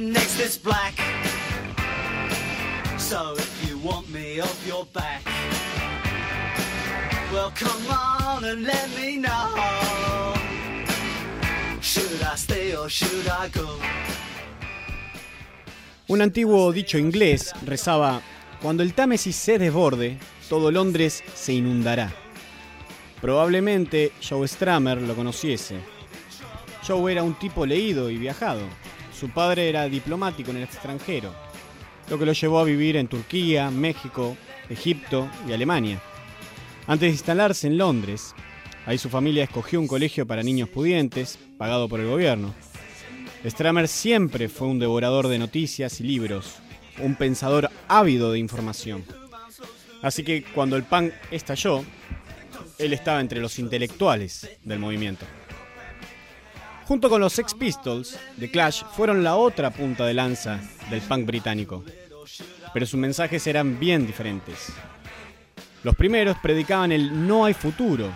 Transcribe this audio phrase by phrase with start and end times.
[0.00, 0.94] next is black.
[2.98, 5.22] So if you want me off your back,
[7.32, 10.34] well come on and let me know.
[11.80, 13.78] Should I stay or should I go?
[16.08, 18.20] Un antiguo dicho inglés rezaba,
[18.60, 20.18] cuando el Támesis se desborde,
[20.48, 22.12] todo Londres se inundará.
[23.20, 25.76] Probablemente Joe Stramer lo conociese.
[26.86, 28.62] Joe era un tipo leído y viajado.
[29.20, 31.34] Su padre era diplomático en el extranjero,
[32.08, 34.34] lo que lo llevó a vivir en Turquía, México,
[34.70, 36.00] Egipto y Alemania.
[36.86, 38.34] Antes de instalarse en Londres,
[38.86, 42.54] ahí su familia escogió un colegio para niños pudientes, pagado por el gobierno.
[43.44, 46.54] Stramer siempre fue un devorador de noticias y libros,
[46.98, 49.04] un pensador ávido de información.
[50.00, 51.84] Así que cuando el punk estalló,
[52.78, 55.26] él estaba entre los intelectuales del movimiento.
[56.90, 60.58] Junto con los Sex Pistols, The Clash fueron la otra punta de lanza
[60.90, 61.84] del punk británico.
[62.74, 64.72] Pero sus mensajes eran bien diferentes.
[65.84, 68.08] Los primeros predicaban el no hay futuro.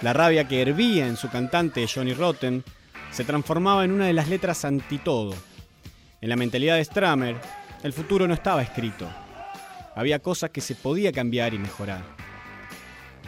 [0.00, 2.64] La rabia que hervía en su cantante Johnny Rotten
[3.12, 5.36] se transformaba en una de las letras anti todo.
[6.20, 7.36] En la mentalidad de Stramer,
[7.84, 9.08] el futuro no estaba escrito.
[9.94, 12.17] Había cosas que se podía cambiar y mejorar.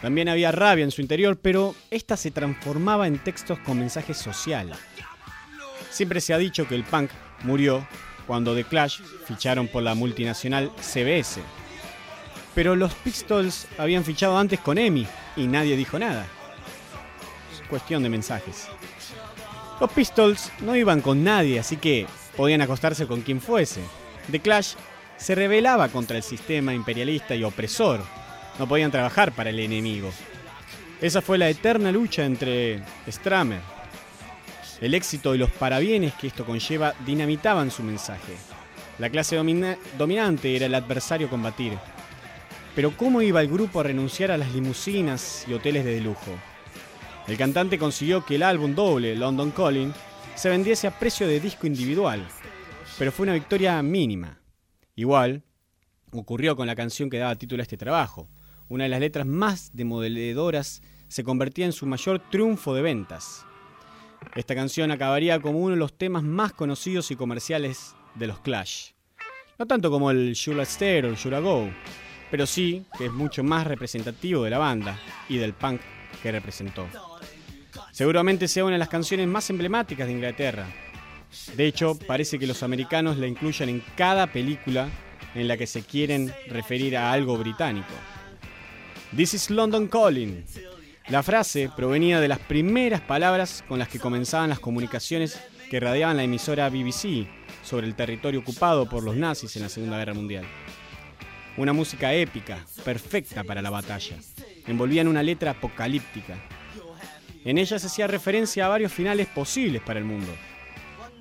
[0.03, 4.73] También había rabia en su interior, pero esta se transformaba en textos con mensaje social.
[5.91, 7.11] Siempre se ha dicho que el punk
[7.43, 7.87] murió
[8.27, 11.41] cuando The Clash ficharon por la multinacional CBS.
[12.55, 15.07] Pero los Pistols habían fichado antes con EMI
[15.37, 16.27] y nadie dijo nada.
[17.53, 18.69] Es cuestión de mensajes.
[19.81, 22.07] Los Pistols no iban con nadie, así que
[22.37, 23.81] podían acostarse con quien fuese.
[24.31, 24.75] The Clash
[25.17, 28.01] se rebelaba contra el sistema imperialista y opresor.
[28.59, 30.11] No podían trabajar para el enemigo.
[31.01, 33.61] Esa fue la eterna lucha entre Stramer.
[34.81, 38.35] El éxito y los parabienes que esto conlleva dinamitaban su mensaje.
[38.99, 41.79] La clase domina- dominante era el adversario a combatir.
[42.75, 46.31] Pero ¿cómo iba el grupo a renunciar a las limusinas y hoteles de lujo?
[47.27, 49.93] El cantante consiguió que el álbum doble, London Calling,
[50.35, 52.27] se vendiese a precio de disco individual,
[52.99, 54.39] pero fue una victoria mínima.
[54.97, 55.43] Igual,
[56.13, 58.29] ocurrió con la canción que daba título a este trabajo.
[58.71, 63.45] Una de las letras más demoledoras se convertía en su mayor triunfo de ventas.
[64.37, 68.91] Esta canción acabaría como uno de los temas más conocidos y comerciales de los Clash.
[69.59, 71.69] No tanto como el Should I Stay o Should I Go,
[72.31, 74.97] pero sí que es mucho más representativo de la banda
[75.29, 75.81] y del punk
[76.23, 76.87] que representó.
[77.91, 80.69] Seguramente sea una de las canciones más emblemáticas de Inglaterra.
[81.57, 84.89] De hecho, parece que los americanos la incluyen en cada película
[85.35, 87.95] en la que se quieren referir a algo británico.
[89.15, 90.45] This is London Calling.
[91.09, 96.17] La frase provenía de las primeras palabras con las que comenzaban las comunicaciones que radiaban
[96.17, 97.27] la emisora BBC
[97.65, 100.45] sobre el territorio ocupado por los nazis en la Segunda Guerra Mundial.
[101.57, 104.17] Una música épica, perfecta para la batalla.
[104.69, 106.39] Envolvían una letra apocalíptica.
[107.45, 110.33] En ella se hacía referencia a varios finales posibles para el mundo.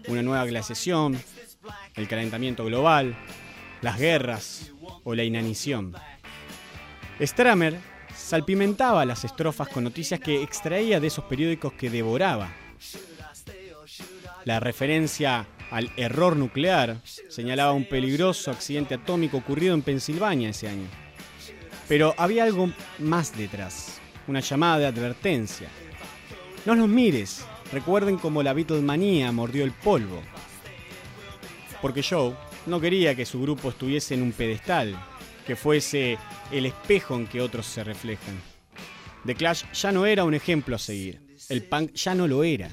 [0.07, 1.19] Una nueva glaciación,
[1.95, 3.15] el calentamiento global,
[3.81, 5.95] las guerras o la inanición.
[7.19, 7.77] Stramer
[8.15, 12.49] salpimentaba las estrofas con noticias que extraía de esos periódicos que devoraba.
[14.45, 20.87] La referencia al error nuclear señalaba un peligroso accidente atómico ocurrido en Pensilvania ese año.
[21.87, 25.67] Pero había algo más detrás, una llamada de advertencia.
[26.65, 30.21] No los mires, recuerden cómo la Beatlemanía mordió el polvo.
[31.81, 34.99] Porque Joe no quería que su grupo estuviese en un pedestal,
[35.49, 36.19] que fuese
[36.51, 38.39] el espejo en que otros se reflejan.
[39.25, 42.69] The Clash ya no era un ejemplo a seguir, el punk ya no lo era.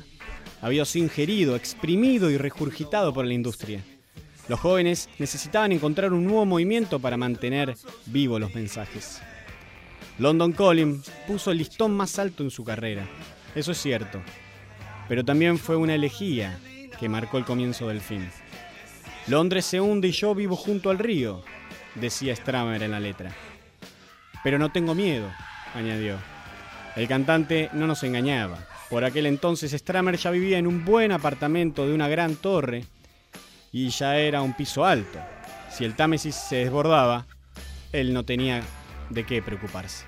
[0.61, 3.83] Había sido ingerido, exprimido y regurgitado por la industria.
[4.51, 7.75] Los jóvenes necesitaban encontrar un nuevo movimiento para mantener
[8.05, 9.23] vivos los mensajes.
[10.19, 13.09] London Calling puso el listón más alto en su carrera,
[13.55, 14.21] eso es cierto,
[15.09, 16.59] pero también fue una elegía
[17.01, 18.29] que marcó el comienzo del fin.
[19.29, 21.43] Londres se hunde y yo vivo junto al río,
[22.01, 23.31] decía Stramer en la letra.
[24.43, 25.31] Pero no tengo miedo,
[25.75, 26.17] añadió.
[26.95, 28.59] El cantante no nos engañaba.
[28.89, 32.85] Por aquel entonces Stramer ya vivía en un buen apartamento de una gran torre
[33.73, 35.19] y ya era un piso alto.
[35.71, 37.27] Si el Támesis se desbordaba,
[37.93, 38.63] él no tenía
[39.11, 40.05] de qué preocuparse.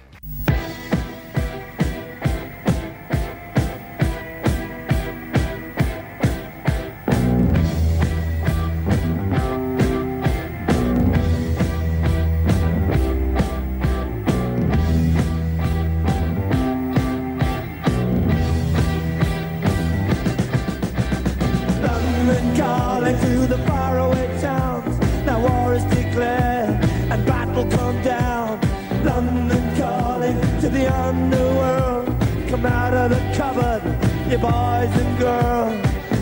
[34.41, 35.75] Boys and girls.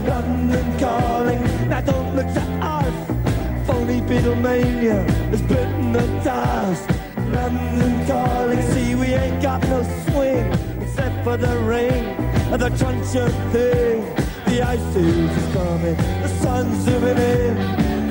[0.08, 2.94] London calling, now don't look to us.
[3.66, 6.88] Phony Beatlemania has bitten the dust.
[7.28, 10.46] London calling, see we ain't got no swing
[10.80, 12.04] except for the rain
[12.52, 14.00] and the truncheon thing.
[14.46, 17.56] The ice is coming, the sun's zooming in.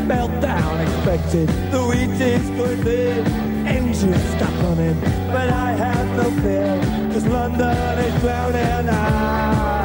[0.08, 3.46] Meltdown expected, the wheat is going.
[3.66, 5.00] Engines stop running,
[5.34, 6.80] but I have no fear,
[7.12, 8.90] cause London is drowning.
[8.90, 9.85] I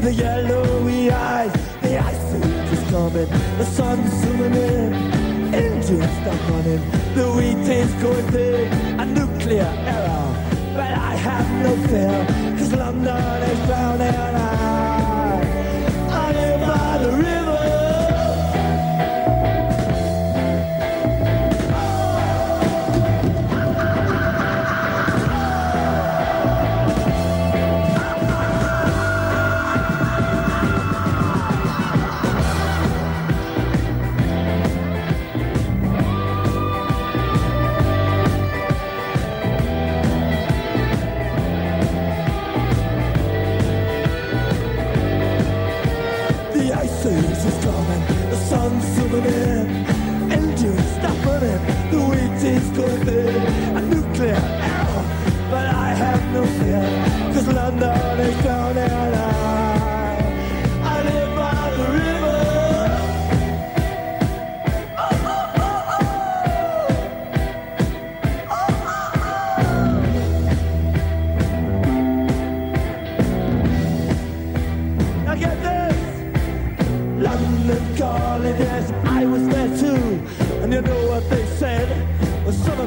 [0.00, 1.52] with the yellowy eyes.
[1.82, 3.28] The ice age is coming,
[3.58, 6.82] the sun's zooming in, engines stop running,
[7.14, 10.28] the wheat is going big, a nuclear error.
[10.74, 12.26] But I have no fear,
[12.58, 14.14] cause London is drowning.
[14.14, 15.09] I,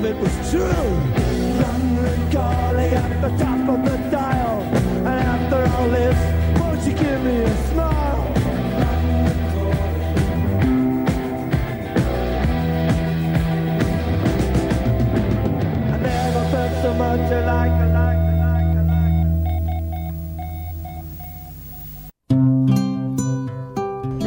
[0.05, 0.61] it was true.
[1.61, 3.92] London calling at the top of the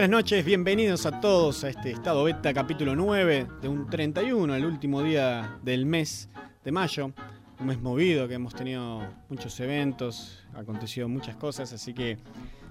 [0.00, 4.64] Buenas noches, bienvenidos a todos a este estado beta capítulo 9 de un 31, el
[4.64, 6.30] último día del mes
[6.64, 7.12] de mayo.
[7.60, 12.16] Un mes movido que hemos tenido muchos eventos, ha acontecido muchas cosas, así que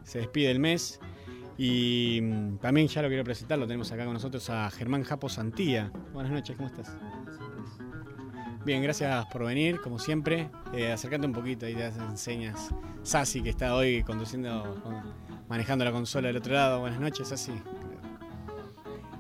[0.02, 1.00] se despide el mes.
[1.56, 5.30] Y mm, también ya lo quiero presentar, lo tenemos acá con nosotros a Germán Japo
[5.30, 5.92] Santía.
[6.12, 6.98] Buenas noches, ¿cómo estás?
[8.66, 10.50] Bien, gracias por venir, como siempre.
[10.74, 12.74] Eh, acercate un poquito y te enseñas.
[13.04, 16.80] Sasi, que está hoy conduciendo, con- manejando la consola del otro lado.
[16.80, 17.52] Buenas noches, Sasi.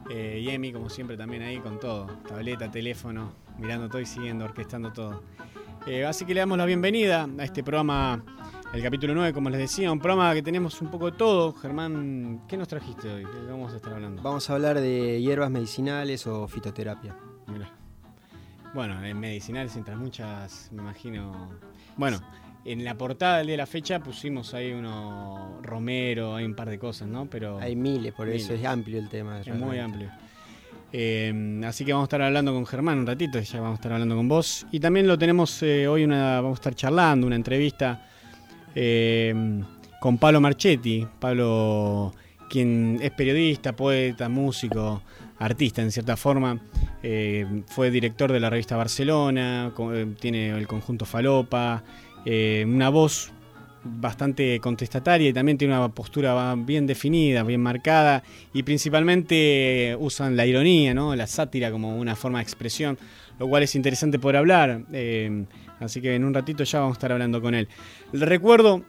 [0.10, 2.06] Eh, y Emi, como siempre, también ahí con todo.
[2.28, 5.24] Tableta, teléfono, mirando todo y siguiendo, orquestando todo.
[5.88, 8.24] Eh, así que le damos la bienvenida a este programa,
[8.74, 11.54] el capítulo 9, como les decía, un programa que tenemos un poco de todo.
[11.54, 13.24] Germán, ¿qué nos trajiste hoy?
[13.24, 14.22] ¿Qué vamos a estar hablando?
[14.22, 17.16] Vamos a hablar de hierbas medicinales o fitoterapia.
[17.48, 17.72] Mirá.
[18.74, 21.50] Bueno, en medicinales entran muchas, me imagino.
[21.98, 22.20] Bueno,
[22.72, 26.70] en la portada del día de la fecha pusimos ahí uno romero, hay un par
[26.70, 27.26] de cosas, ¿no?
[27.26, 29.42] Pero Hay miles, por eso es amplio el tema.
[29.42, 29.82] Es muy realmente.
[29.82, 30.12] amplio.
[30.94, 33.94] Eh, así que vamos a estar hablando con Germán un ratito, ya vamos a estar
[33.94, 34.68] hablando con vos.
[34.72, 38.08] Y también lo tenemos eh, hoy, una, vamos a estar charlando, una entrevista
[38.76, 39.64] eh,
[40.00, 41.08] con Pablo Marchetti.
[41.20, 42.14] Pablo,
[42.52, 45.02] quien es periodista, poeta, músico,
[45.40, 46.60] artista en cierta forma.
[47.68, 49.74] Fue director de la revista Barcelona,
[50.20, 51.84] tiene el conjunto Falopa,
[52.32, 53.32] eh, una voz
[53.84, 58.22] bastante contestataria y también tiene una postura bien definida, bien marcada
[58.54, 61.16] y principalmente usan la ironía, ¿no?
[61.16, 63.00] la sátira como una forma de expresión,
[63.40, 64.86] lo cual es interesante poder hablar.
[64.94, 65.44] eh,
[65.80, 67.68] así que en un ratito ya vamos a estar hablando con él.
[68.14, 68.84] Recuerdo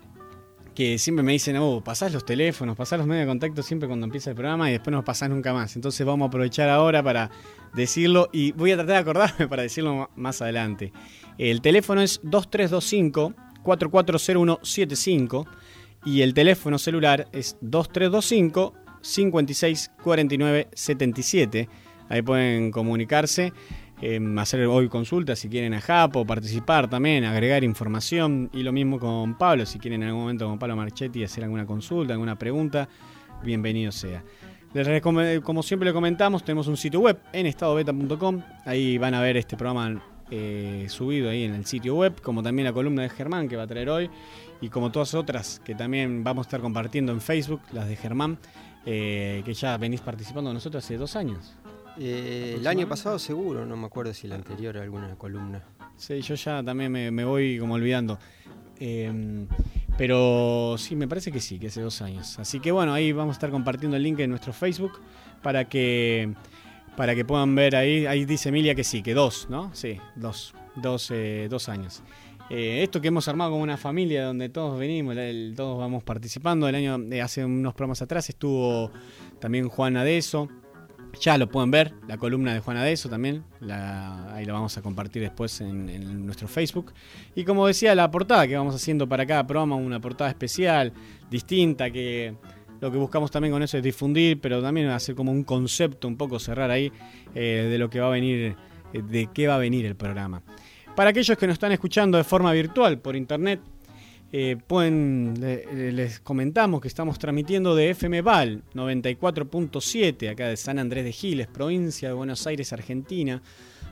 [0.74, 4.04] que siempre me dicen, oh, pasás los teléfonos, pasás los medios de contacto siempre cuando
[4.04, 5.76] empieza el programa y después no pasás nunca más.
[5.76, 7.30] Entonces vamos a aprovechar ahora para
[7.74, 10.92] decirlo y voy a tratar de acordarme para decirlo más adelante.
[11.40, 13.32] El teléfono es 2325
[13.62, 15.46] 440175
[16.04, 21.68] y el teléfono celular es 2325 56 49 77.
[22.10, 23.54] Ahí pueden comunicarse,
[24.02, 28.98] eh, hacer hoy consultas si quieren a Japo, participar también, agregar información y lo mismo
[28.98, 32.86] con Pablo, si quieren en algún momento con Pablo Marchetti hacer alguna consulta, alguna pregunta,
[33.42, 34.22] bienvenido sea.
[34.74, 35.02] Les
[35.42, 38.42] Como siempre le comentamos, tenemos un sitio web en estadobeta.com.
[38.66, 42.66] Ahí van a ver este programa eh, subido ahí en el sitio web, como también
[42.66, 44.10] la columna de Germán que va a traer hoy,
[44.60, 48.38] y como todas otras que también vamos a estar compartiendo en Facebook, las de Germán,
[48.86, 51.54] eh, que ya venís participando nosotros hace dos años.
[51.98, 55.62] Eh, el año pasado seguro, no me acuerdo si el anterior alguna columna.
[55.96, 58.18] Sí, yo ya también me, me voy como olvidando.
[58.78, 59.46] Eh,
[59.98, 62.38] pero sí, me parece que sí, que hace dos años.
[62.38, 64.92] Así que bueno, ahí vamos a estar compartiendo el link en nuestro Facebook
[65.42, 66.32] para que
[66.96, 68.06] para que puedan ver ahí.
[68.06, 69.70] Ahí dice Emilia que sí, que dos, ¿no?
[69.74, 72.02] Sí, dos, dos, eh, dos años.
[72.50, 75.16] Eh, esto que hemos armado como una familia donde todos venimos,
[75.54, 76.68] todos vamos participando.
[76.68, 78.90] El año, eh, hace unos programas atrás estuvo
[79.38, 80.48] también Juan Adeso.
[81.20, 83.42] Ya lo pueden ver, la columna de Juan Adeso también.
[83.60, 86.92] ahí la vamos a compartir después en nuestro Facebook.
[87.34, 90.92] Y como decía, la portada que vamos haciendo para cada programa, una portada especial,
[91.28, 92.34] distinta, que
[92.80, 96.16] lo que buscamos también con eso es difundir, pero también hacer como un concepto, un
[96.16, 96.90] poco cerrar ahí
[97.34, 98.56] eh, de lo que va a venir,
[98.92, 100.42] eh, de qué va a venir el programa.
[100.96, 103.60] Para aquellos que nos están escuchando de forma virtual por internet,
[104.32, 110.78] eh, pueden, le- les comentamos que estamos transmitiendo de FM Val 94.7, acá de San
[110.78, 113.42] Andrés de Giles, provincia de Buenos Aires, Argentina,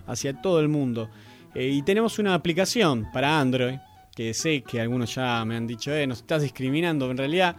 [0.07, 1.11] hacia todo el mundo.
[1.55, 3.77] Y tenemos una aplicación para Android,
[4.15, 7.11] que sé que algunos ya me han dicho, eh, nos estás discriminando.
[7.11, 7.57] En realidad,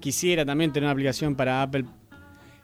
[0.00, 1.84] quisiera también tener una aplicación para Apple.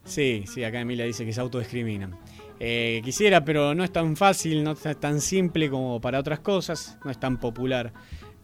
[0.05, 2.17] Sí, sí, acá Emilia dice que se autodiscriminan.
[2.59, 6.99] Eh, quisiera, pero no es tan fácil, no es tan simple como para otras cosas,
[7.05, 7.93] no es tan popular.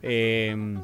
[0.03, 0.77] Eh,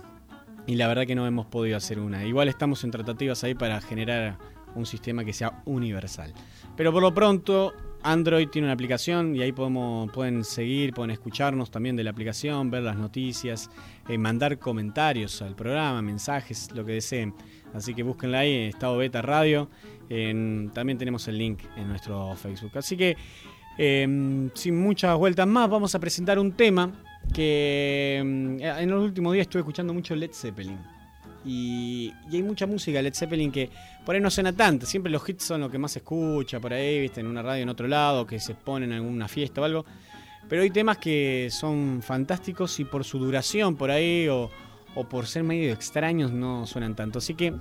[0.66, 2.24] y la verdad que no hemos podido hacer una.
[2.24, 4.38] Igual estamos en tratativas ahí para generar
[4.74, 6.32] un sistema que sea universal.
[6.76, 11.70] Pero por lo pronto, Android tiene una aplicación y ahí podemos, pueden seguir, pueden escucharnos
[11.70, 13.70] también de la aplicación, ver las noticias,
[14.08, 17.34] eh, mandar comentarios al programa, mensajes, lo que deseen.
[17.74, 19.68] Así que búsquenla ahí, Estado Beta Radio.
[20.08, 22.72] También tenemos el link en nuestro Facebook.
[22.76, 23.16] Así que,
[23.76, 26.92] eh, sin muchas vueltas más, vamos a presentar un tema
[27.32, 30.78] que mm, en los últimos días estuve escuchando mucho Led Zeppelin.
[31.44, 33.68] Y, hay mucha música Led Zeppelin que
[34.06, 34.86] por ahí no suena tanto.
[34.86, 37.64] Siempre los hits son lo que más se escucha por ahí, viste, en una radio
[37.64, 39.84] en otro lado, que se ponen en alguna fiesta o algo.
[40.48, 44.50] Pero hay temas que son fantásticos y por su duración por ahí o,
[44.94, 47.18] o por ser medio extraños no suenan tanto.
[47.18, 47.54] Así que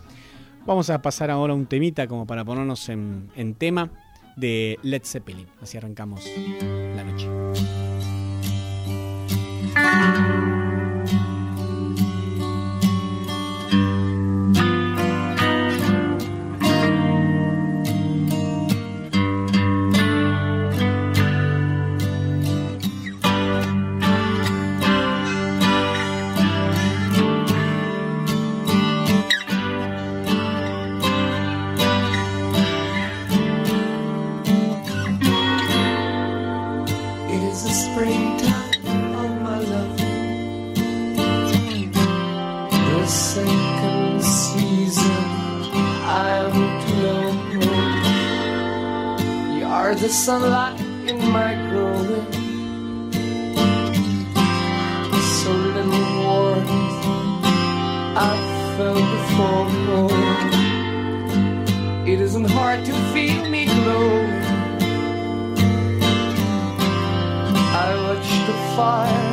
[0.65, 3.89] vamos a pasar ahora un temita como para ponernos en, en tema
[4.35, 5.47] de Led Zeppelin.
[5.61, 6.25] Así arrancamos
[6.95, 7.27] la noche.
[50.03, 52.29] The sunlight in my growing.
[55.39, 56.69] So little warmth
[58.29, 58.33] I
[58.75, 59.63] felt before.
[62.05, 64.09] It isn't hard to feel me glow.
[67.81, 69.32] I watch the fire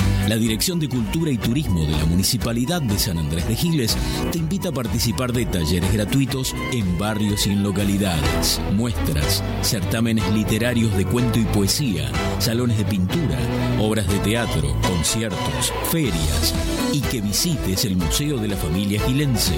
[0.27, 3.97] La Dirección de Cultura y Turismo de la Municipalidad de San Andrés de Giles
[4.31, 10.95] te invita a participar de talleres gratuitos en barrios y en localidades, muestras, certámenes literarios
[10.95, 13.37] de cuento y poesía, salones de pintura,
[13.79, 16.53] obras de teatro, conciertos, ferias
[16.93, 19.55] y que visites el Museo de la Familia Gilense.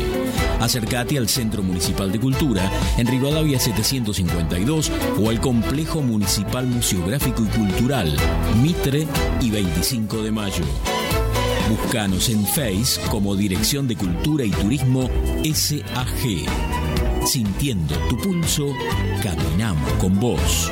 [0.60, 7.58] Acércate al Centro Municipal de Cultura en Rivadavia 752 o al Complejo Municipal Museográfico y
[7.58, 8.16] Cultural
[8.62, 9.08] Mitre
[9.42, 10.64] y 25 de Mayo.
[11.70, 15.10] Búscanos en Face como Dirección de Cultura y Turismo
[15.54, 16.46] SAG.
[17.26, 18.68] Sintiendo tu pulso,
[19.22, 20.72] caminamos con vos.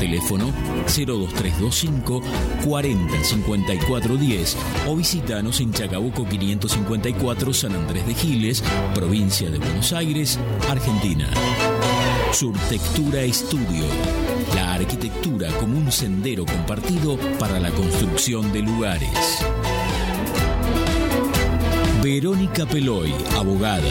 [0.00, 0.46] Teléfono
[0.86, 2.22] 02325
[2.64, 4.56] 40 54 10
[4.88, 10.38] o visítanos en Chacabuco 554 San Andrés de Giles, provincia de Buenos Aires,
[10.70, 11.28] Argentina.
[12.32, 13.84] Surtectura Estudio.
[14.54, 19.44] La arquitectura como un sendero compartido para la construcción de lugares.
[22.02, 23.90] Verónica Peloy, abogada,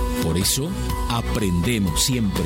[0.23, 0.69] Por eso,
[1.09, 2.45] aprendemos siempre.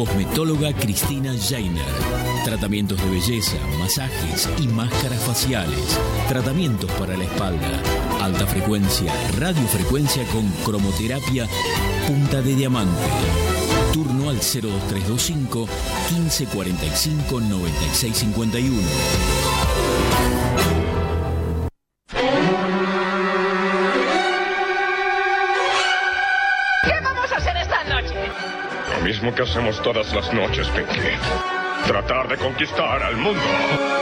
[0.00, 1.84] Cosmetóloga Cristina Jainer.
[2.46, 5.98] Tratamientos de belleza, masajes y máscaras faciales.
[6.26, 7.82] Tratamientos para la espalda.
[8.22, 11.46] Alta frecuencia, radiofrecuencia con cromoterapia
[12.08, 13.02] punta de diamante.
[13.92, 15.68] Turno al 02325
[16.12, 19.49] 1545 9651.
[29.30, 31.00] Mismo que hacemos todas las noches, Pinky.
[31.86, 33.99] Tratar de conquistar al mundo.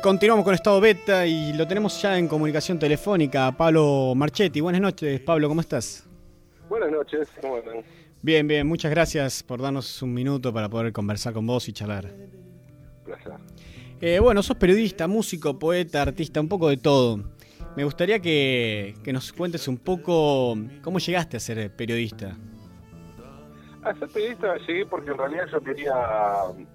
[0.00, 4.60] Continuamos con Estado Beta y lo tenemos ya en comunicación telefónica Pablo Marchetti.
[4.60, 6.06] Buenas noches, Pablo, ¿cómo estás?
[6.68, 7.82] Buenas noches, ¿cómo andan?
[8.22, 12.12] Bien, bien, muchas gracias por darnos un minuto para poder conversar con vos y charlar.
[13.04, 13.32] Placer.
[14.00, 17.22] Eh, bueno, sos periodista, músico, poeta, artista, un poco de todo.
[17.76, 22.36] Me gustaría que, que nos cuentes un poco cómo llegaste a ser periodista.
[23.82, 25.94] A ser periodista llegué porque en realidad yo quería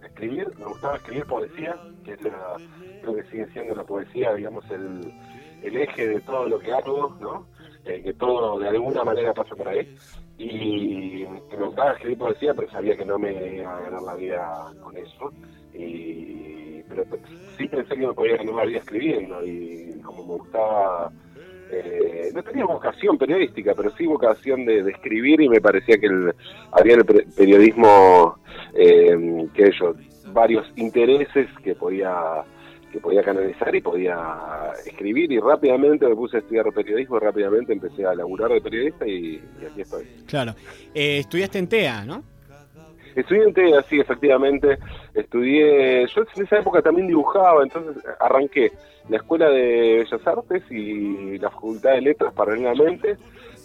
[0.03, 2.55] escribir, me gustaba escribir poesía, que es la,
[3.01, 5.13] creo que sigue siendo la poesía, digamos, el,
[5.61, 7.47] el eje de todo lo que hago, ¿no?
[7.85, 9.95] Eh, que todo de alguna manera pasa por ahí.
[10.39, 14.73] Y me gustaba escribir poesía, pero sabía que no me iba a ganar la vida
[14.81, 15.31] con eso.
[15.73, 17.03] Y, pero
[17.57, 21.11] sí pensé que me podía ganar la vida escribiendo, y como me gustaba
[21.71, 26.33] eh, no tenía vocación periodística, pero sí vocación de, escribir y me parecía que el,
[26.71, 28.37] había el periodismo
[28.73, 29.95] eh, que yo
[30.33, 32.43] varios intereses que podía
[32.91, 38.05] que podía canalizar y podía escribir y rápidamente me puse a estudiar periodismo, rápidamente empecé
[38.05, 40.05] a laburar de periodista y, y aquí estoy.
[40.25, 40.55] Claro.
[40.93, 42.23] Eh, estudiaste en TEA, ¿no?
[43.15, 44.77] Estudié en TEA, sí, efectivamente.
[45.13, 48.71] Estudié, yo en esa época también dibujaba, entonces arranqué
[49.09, 53.17] la Escuela de Bellas Artes y la Facultad de Letras paralelamente.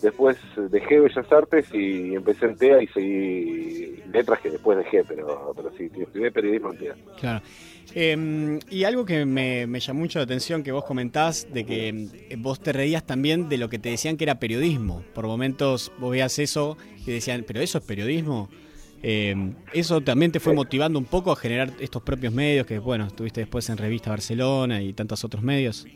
[0.03, 0.37] Después
[0.71, 5.71] dejé Bellas Artes y empecé en TEA y seguí letras que después dejé, pero, pero
[5.77, 6.95] sí, sí, estudié periodismo en TEA.
[7.19, 7.43] Claro.
[7.95, 11.89] Eh, y algo que me, me llamó mucho la atención que vos comentás, de que
[11.89, 15.03] eh, vos te reías también de lo que te decían que era periodismo.
[15.13, 18.49] Por momentos vos veías eso y decían, pero eso es periodismo.
[19.03, 19.35] Eh,
[19.73, 23.41] eso también te fue motivando un poco a generar estos propios medios que, bueno, estuviste
[23.41, 25.87] después en Revista Barcelona y tantos otros medios.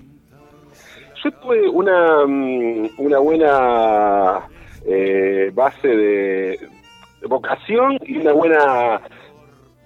[1.23, 4.49] Yo tuve una, mm, una buena
[4.87, 6.59] eh, base de
[7.29, 9.01] vocación y una buena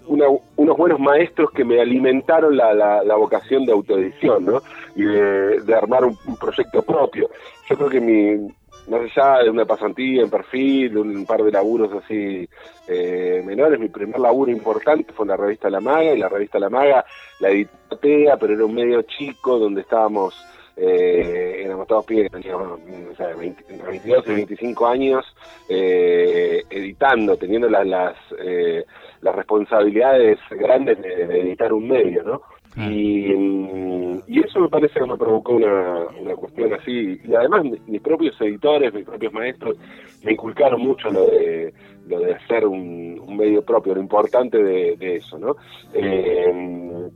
[0.07, 0.27] una-
[0.57, 4.63] unos buenos maestros que me alimentaron la, la, vocación de autoedición, ¿no?
[4.97, 7.29] Y de, armar un proyecto propio.
[7.69, 8.49] Yo creo que mi,
[8.89, 12.49] más allá de una pasantía en perfil, un par de laburos así
[12.87, 16.59] eh, menores, mi primer laburo importante fue en la revista La Maga, y la revista
[16.59, 17.05] La Maga
[17.41, 20.35] la editó TEA, pero era un medio chico donde estábamos
[20.81, 22.79] eh, éramos todos pibes teníamos
[23.11, 25.25] o sea, 20 entre 22 y 25 años
[25.69, 28.85] eh, editando, teniendo las las, eh,
[29.21, 32.43] las responsabilidades grandes de, de editar un medio, ¿no?
[32.77, 37.19] Y, mm, y eso me parece que me provocó una, una cuestión así.
[37.25, 39.77] Y además mi- mis propios editores, mis propios maestros,
[40.23, 41.73] me inculcaron mucho lo de,
[42.07, 45.57] lo de hacer un, medio propio, lo importante de, eso, ¿no?
[45.95, 47.09] Eh,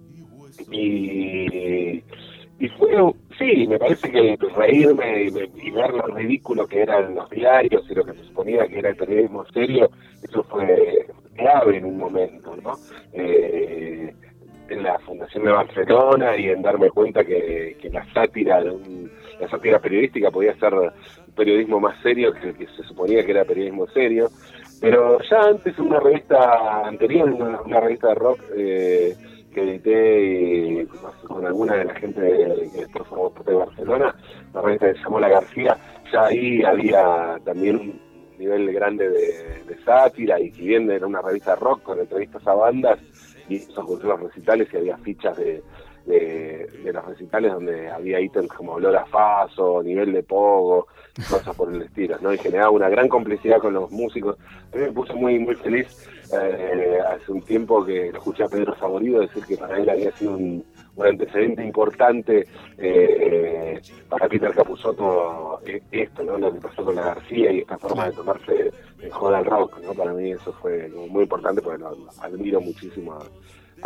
[0.70, 2.02] y,
[2.58, 2.90] y fue,
[3.38, 7.94] sí, me parece que reírme y, y ver lo ridículo que eran los diarios y
[7.94, 9.90] lo que se suponía que era el periodismo serio,
[10.22, 12.78] eso fue clave en un momento, ¿no?
[13.12, 14.14] Eh,
[14.72, 19.10] en la Fundación de Barcelona y en darme cuenta que, que la sátira de un-
[19.40, 20.72] la sátira periodística podía ser
[21.36, 24.28] periodismo más serio que el que se suponía que era periodismo serio.
[24.80, 29.14] Pero ya antes, una revista anterior, una, una revista de rock eh,
[29.54, 30.86] que edité
[31.26, 34.14] con alguna de la gente que después de Barcelona,
[34.52, 35.76] una revista que se llamó La García,
[36.12, 38.00] ya ahí había también un
[38.38, 42.54] nivel grande de, sátira y si bien era una revista de rock con entrevistas a
[42.54, 42.98] bandas
[43.56, 45.62] en los recitales y había fichas de,
[46.06, 50.88] de, de los recitales donde había ítems como olor a faso, nivel de pogo,
[51.28, 52.32] cosas por el estilo, ¿no?
[52.32, 54.36] Y generaba una gran complicidad con los músicos.
[54.72, 58.74] A mí me puso muy muy feliz eh, hace un tiempo que escuché a Pedro
[58.78, 60.64] Saborido decir que para él había sido un,
[60.96, 62.46] un antecedente importante
[62.78, 66.38] eh, para Peter Capusotto eh, esto, ¿no?
[66.38, 68.70] Lo que pasó con la García y esta forma de tomarse
[69.00, 69.94] en joda al rock, ¿no?
[69.94, 73.24] Para mí eso fue muy importante porque lo admiro muchísimo a,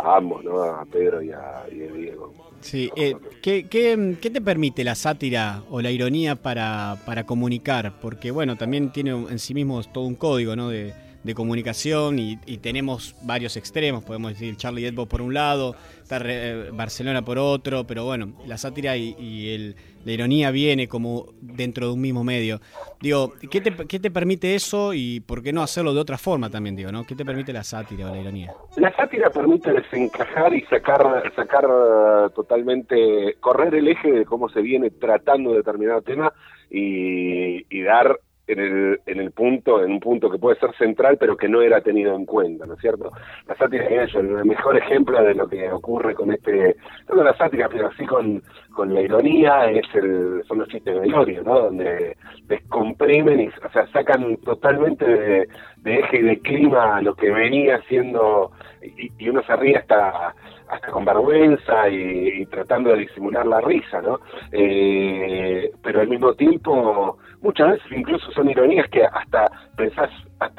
[0.03, 0.61] a ambos, ¿no?
[0.61, 2.33] A Pedro y a, y a Diego.
[2.59, 7.93] Sí, eh, ¿qué, qué, qué te permite la sátira o la ironía para, para comunicar?
[8.01, 10.69] Porque, bueno, también tiene en sí mismo todo un código, ¿no?
[10.69, 10.93] De,
[11.27, 15.75] de comunicación y, y tenemos varios extremos, podemos decir Charlie Hebdo por un lado,
[16.09, 19.75] eh, Barcelona por otro, pero bueno, la sátira y, y el,
[20.05, 22.61] la ironía viene como dentro de un mismo medio.
[23.01, 26.49] Digo, ¿qué te, ¿qué te permite eso y por qué no hacerlo de otra forma
[26.49, 27.03] también, digo, ¿no?
[27.05, 28.53] ¿Qué te permite la sátira o la ironía?
[28.77, 34.61] La sátira permite desencajar y sacar, sacar eh, totalmente, correr el eje de cómo se
[34.61, 36.31] viene tratando determinado tema
[36.71, 38.17] y, y dar
[38.47, 41.61] en el, en el punto, en un punto que puede ser central, pero que no
[41.61, 43.11] era tenido en cuenta, ¿no es cierto?
[43.45, 46.75] La sátira es el mejor ejemplo de lo que ocurre con este,
[47.09, 48.41] no con la sátira, pero sí con,
[48.73, 51.59] con la ironía, es el, son los chistes de Iorio, ¿no?
[51.59, 57.29] Donde descomprimen y, o sea, sacan totalmente de, de eje y de clima lo que
[57.29, 60.33] venía siendo, y, y uno se ríe hasta
[60.69, 64.19] hasta con vergüenza y, y, tratando de disimular la risa, ¿no?
[64.51, 70.09] Eh, pero al mismo tiempo, muchas veces incluso son ironías que hasta pensás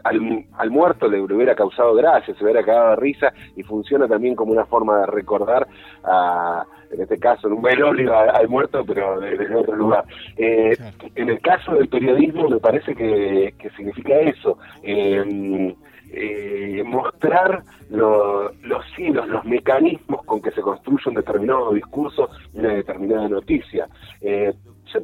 [0.05, 4.35] al, al, muerto le hubiera causado gracia, se hubiera cagado de risa y funciona también
[4.35, 5.67] como una forma de recordar,
[6.05, 10.05] a, en este caso, en un velorio al, al muerto, pero desde otro lugar.
[10.37, 10.77] Eh,
[11.15, 14.59] en el caso del periodismo me parece que, que significa eso.
[14.83, 15.75] Eh,
[16.13, 22.61] eh, mostrar lo, los hilos, los mecanismos con que se construye un determinado discurso y
[22.61, 23.89] una determinada noticia.
[24.21, 24.53] Eh,
[24.93, 25.01] yo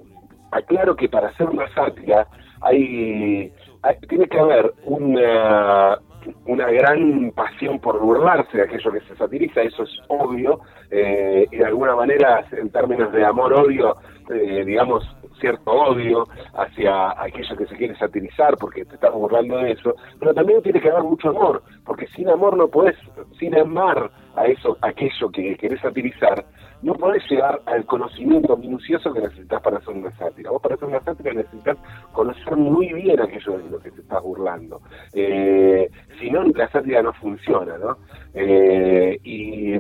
[0.50, 2.26] aclaro que para hacer una sátira
[2.61, 3.52] hay,
[4.09, 5.98] tiene que haber una,
[6.46, 11.57] una gran pasión por burlarse de aquello que se satiriza, eso es obvio, eh, y
[11.57, 13.96] de alguna manera, en términos de amor-odio,
[14.31, 15.05] eh, digamos,
[15.41, 20.33] cierto odio hacia aquello que se quiere satirizar porque te estás burlando de eso, pero
[20.35, 22.97] también tiene que haber mucho amor, porque sin amor no podés,
[23.39, 26.45] sin amar a eso, aquello que querés satirizar,
[26.83, 30.51] no podés llegar al conocimiento minucioso que necesitas para hacer una sátira.
[30.51, 31.79] Vos para hacer una sátira necesitas
[32.12, 34.83] conocer muy bien aquello de lo que te estás burlando.
[35.14, 37.97] Eh, si no, la sátira no funciona, ¿no?
[38.35, 39.75] Eh, y,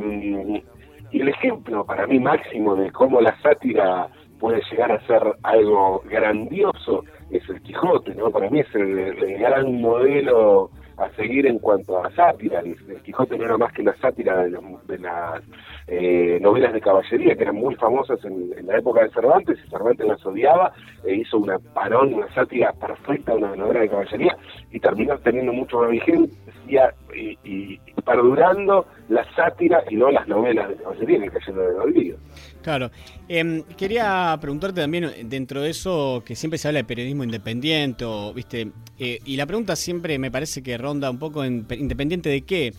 [1.14, 4.08] y el ejemplo para mí máximo de cómo la sátira
[4.44, 8.30] puede llegar a ser algo grandioso es el Quijote, ¿no?
[8.30, 10.68] Para mí es el, gran modelo
[10.98, 12.60] a seguir en cuanto a sátira.
[12.60, 14.50] El, el Quijote no era más que la sátira de,
[14.86, 15.42] de las
[15.86, 20.06] eh, novelas de caballería que eran muy famosas en, la época de Cervantes y Cervantes
[20.06, 20.74] las odiaba
[21.04, 24.36] e hizo una parón, una sátira perfecta una novela de caballería
[24.70, 30.68] y terminó teniendo mucho más vigencia y, y, perdurando la sátira y no las novelas
[30.68, 32.18] de caballería en el olvido.
[32.64, 32.90] Claro.
[33.28, 38.32] Eh, quería preguntarte también, dentro de eso, que siempre se habla de periodismo independiente, o,
[38.32, 38.72] ¿viste?
[38.98, 42.72] Eh, y la pregunta siempre me parece que ronda un poco en independiente de qué.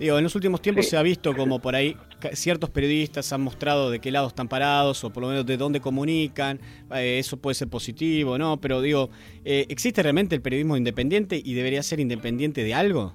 [0.00, 0.92] Digo, en los últimos tiempos sí.
[0.92, 1.96] se ha visto como por ahí
[2.32, 5.80] ciertos periodistas han mostrado de qué lado están parados o por lo menos de dónde
[5.80, 6.58] comunican.
[6.94, 8.58] Eh, eso puede ser positivo, ¿no?
[8.58, 9.10] Pero digo,
[9.44, 13.14] eh, ¿existe realmente el periodismo independiente y debería ser independiente de algo?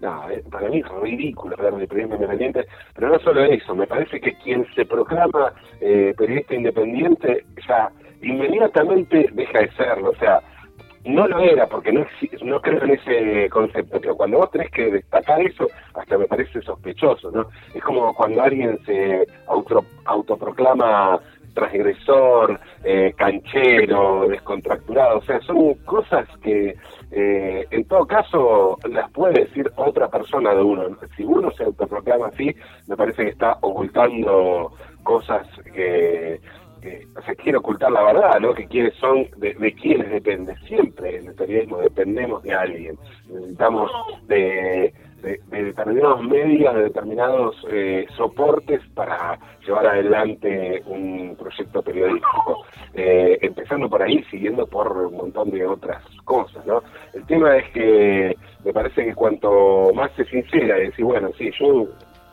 [0.00, 4.18] No, para mí es ridículo hablar de periodismo independiente, pero no solo eso, me parece
[4.20, 7.90] que quien se proclama eh, periodista independiente ya
[8.22, 10.40] inmediatamente deja de serlo, o sea,
[11.04, 12.06] no lo era porque no,
[12.42, 16.60] no creo en ese concepto, pero cuando vos tenés que destacar eso, hasta me parece
[16.60, 17.46] sospechoso, ¿no?
[17.74, 21.18] Es como cuando alguien se auto, autoproclama
[21.54, 26.74] transgresor, eh, canchero, descontracturado, o sea, son cosas que
[27.12, 30.84] eh, en todo caso las puede decir otra persona de uno.
[31.16, 32.54] Si uno se autoproclama así,
[32.86, 34.72] me parece que está ocultando
[35.02, 36.40] cosas que,
[37.16, 38.54] o sea, quiere ocultar la verdad, ¿no?
[38.54, 40.54] Que quienes son, de, de quienes depende.
[40.66, 42.98] Siempre en el periodismo dependemos de alguien.
[43.28, 43.90] Necesitamos
[44.28, 44.92] de
[45.22, 52.64] de, de, determinados medios, de determinados eh, soportes para llevar adelante un proyecto periodístico.
[52.94, 56.82] Eh, empezando por ahí, siguiendo por un montón de otras cosas, ¿no?
[57.14, 61.50] El tema es que me parece que cuanto más se sincera y decir, bueno, sí,
[61.58, 61.86] yo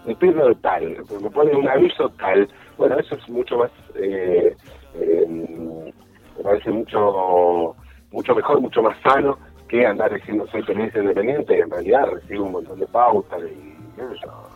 [0.06, 4.56] me pierdo tal, me pone un aviso tal, bueno, eso es mucho más, eh,
[4.96, 7.76] me parece mucho,
[8.12, 9.38] mucho mejor, mucho más sano
[9.68, 14.50] que andar diciendo soy periodista independiente, en realidad recibo un montón de pautas y eso.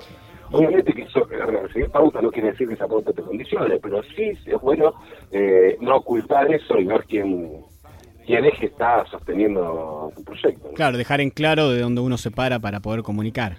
[0.52, 4.34] Obviamente que eso, recibir pauta no quiere decir que esa pauta te condicione, pero sí
[4.46, 4.94] es bueno
[5.32, 7.64] eh, no ocultar eso y ver quién,
[8.26, 10.68] quién es que está sosteniendo tu proyecto.
[10.68, 10.74] ¿no?
[10.74, 13.58] Claro, dejar en claro de dónde uno se para para poder comunicar.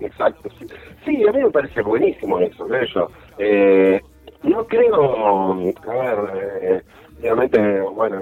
[0.00, 0.66] Exacto, sí.
[1.04, 2.84] sí a mí me parece buenísimo eso, ¿no?
[2.84, 4.00] Yo, eh,
[4.42, 6.18] no creo, a ver,
[6.60, 6.82] eh,
[7.20, 8.20] obviamente, bueno,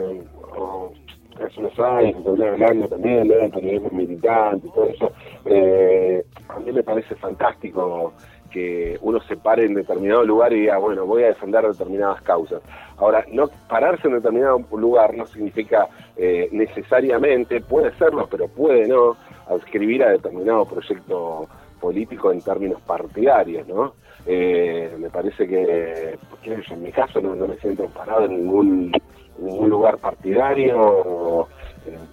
[0.54, 0.92] o,
[1.40, 5.12] hace unos años, estoy hablando también del periodismo militante y todo eso,
[5.46, 8.12] eh, a mí me parece fantástico
[8.50, 12.60] que uno se pare en determinado lugar y diga, bueno, voy a defender determinadas causas.
[12.98, 19.16] Ahora, no pararse en determinado lugar no significa eh, necesariamente, puede serlo, pero puede no,
[19.48, 21.48] adscribir a determinado proyecto
[21.80, 23.94] político en términos partidarios, ¿no?
[24.26, 28.36] Eh, me parece que, sé yo, en mi caso no, no me siento parado en
[28.36, 28.92] ningún,
[29.38, 31.48] ningún lugar partidario,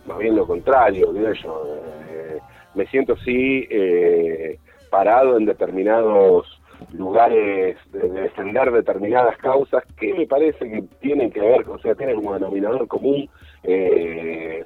[0.06, 1.64] más bien lo contrario, sé yo,
[2.10, 2.40] eh,
[2.76, 4.58] me siento sí eh,
[4.90, 6.48] parado en determinados
[6.94, 11.94] lugares de, de defender determinadas causas que me parece que tienen que ver, o sea,
[11.96, 13.30] tienen como denominador común
[13.64, 14.64] eh,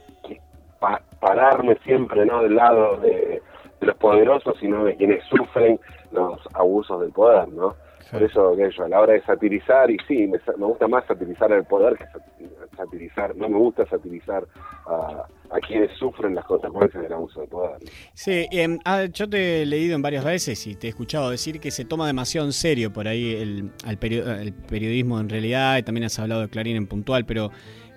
[0.79, 3.41] pa- pararme siempre no del lado de,
[3.79, 5.79] de los poderosos, sino de quienes sufren
[6.11, 7.75] los abusos del poder, ¿no?
[8.13, 11.05] Por eso, que yo, a la hora de satirizar, y sí, me, me gusta más
[11.07, 12.21] satirizar el poder que sat-
[12.77, 14.45] satirizar, no me gusta satirizar
[14.87, 17.77] a, a quienes sufren las consecuencias del abuso del poder.
[18.13, 21.59] Sí, em, ah, yo te he leído en varias veces y te he escuchado decir
[21.59, 25.77] que se toma demasiado en serio por ahí el, al perio- el periodismo en realidad
[25.77, 27.51] y también has hablado de Clarín en puntual, pero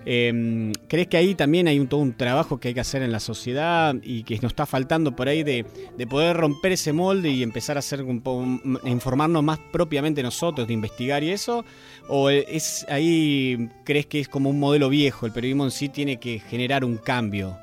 [0.07, 3.11] em, ¿crees que ahí también hay un, todo un trabajo que hay que hacer en
[3.11, 5.65] la sociedad y que nos está faltando por ahí de,
[5.97, 8.45] de poder romper ese molde y empezar a hacer un poco,
[8.85, 11.65] informarnos más propiamente nosotros, de investigar y eso?
[12.07, 16.17] ¿O es ahí crees que es como un modelo viejo, el periodismo en sí tiene
[16.17, 17.57] que generar un cambio?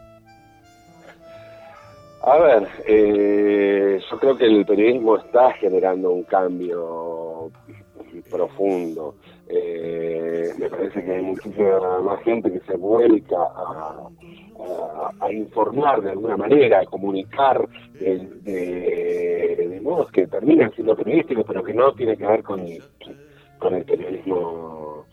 [2.27, 7.51] A ver, eh, yo creo que el periodismo está generando un cambio
[8.31, 9.15] profundo.
[9.49, 14.09] Eh, me parece que hay muchísima más gente que se vuelca a,
[14.59, 17.67] a- a informar de alguna manera, a comunicar
[17.99, 22.65] de, de- de modos que terminan siendo periodísticos, pero que no tiene que ver con,
[23.59, 25.05] con el periodismo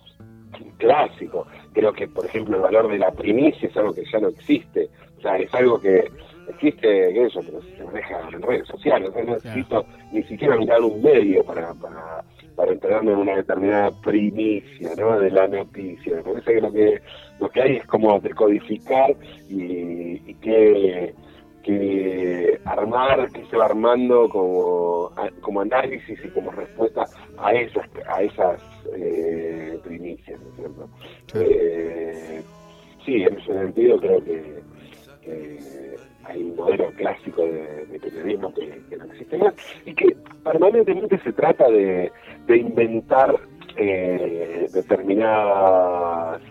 [0.77, 1.47] clásico.
[1.73, 4.89] Creo que, por ejemplo, el valor de la primicia es algo que ya no existe.
[5.17, 6.05] O sea, es algo que
[6.47, 9.09] existe, eso, pero se maneja en redes sociales.
[9.09, 12.23] O sea, no necesito ni siquiera mirar un medio para, para,
[12.55, 15.19] para enterarme de una determinada primicia, ¿no?
[15.19, 16.17] De la noticia.
[16.17, 17.01] Me parece que lo que,
[17.39, 19.15] lo que hay es como decodificar
[19.49, 21.13] y, y que
[21.63, 27.05] que armar, que se va armando como, como análisis y como respuesta
[27.37, 28.61] a esas a esas
[28.95, 30.89] eh, primicias, ¿no es cierto?
[31.35, 32.41] Eh,
[33.05, 34.63] sí, en ese sentido creo que,
[35.21, 35.59] que
[36.31, 39.53] hay un modelo clásico de, periodismo que, que no existe más
[39.85, 42.11] y que permanentemente se trata de,
[42.47, 43.35] de inventar
[43.77, 46.41] eh, determinadas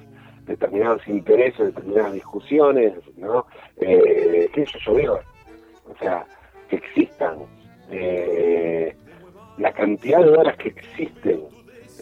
[0.46, 3.46] determinados intereses, determinadas discusiones, ¿no?
[3.76, 5.20] Eh, que eso yo veo,
[5.88, 6.26] o sea,
[6.68, 7.38] que existan
[7.90, 8.96] eh,
[9.58, 11.42] la cantidad de horas que existen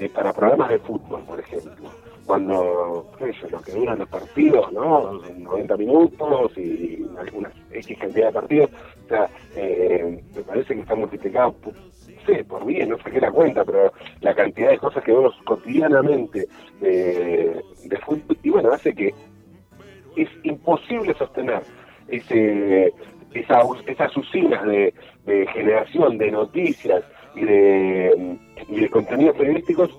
[0.01, 1.91] eh, para programas de fútbol, por ejemplo,
[2.29, 5.15] cuando, qué sé lo que duran los partidos, ¿no?
[5.15, 8.71] 90 minutos y algunas X cantidad de partidos,
[9.07, 13.19] o sea, eh, me parece que está multiplicado por, no sé, por bien, no saqué
[13.19, 16.47] la cuenta, pero la cantidad de cosas que vemos cotidianamente
[16.81, 19.15] de, de fútbol, y bueno, hace que
[20.15, 21.63] es imposible sostener
[22.09, 22.93] ese,
[23.33, 24.93] esa, esas usinas de,
[25.25, 27.03] de generación de noticias
[27.35, 29.99] y de, y de contenidos periodísticos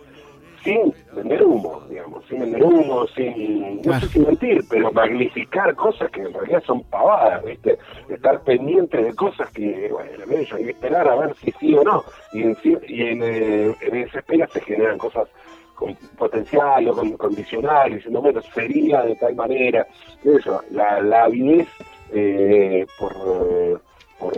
[0.63, 6.09] sin vender humo, digamos, sin vender humo, sin, no sé si mentir, pero magnificar cosas
[6.11, 7.77] que en realidad son pavadas, ¿viste?
[8.09, 12.03] Estar pendiente de cosas que, bueno, hay que esperar a ver si sí o no,
[12.33, 12.57] y en,
[12.87, 15.27] y en, eh, en esa espera se generan cosas
[15.75, 19.87] con potencial o con condicional, diciendo, bueno, sería de tal manera,
[20.23, 21.67] eso, la, la avidez
[22.11, 23.77] eh, por, eh,
[24.19, 24.33] por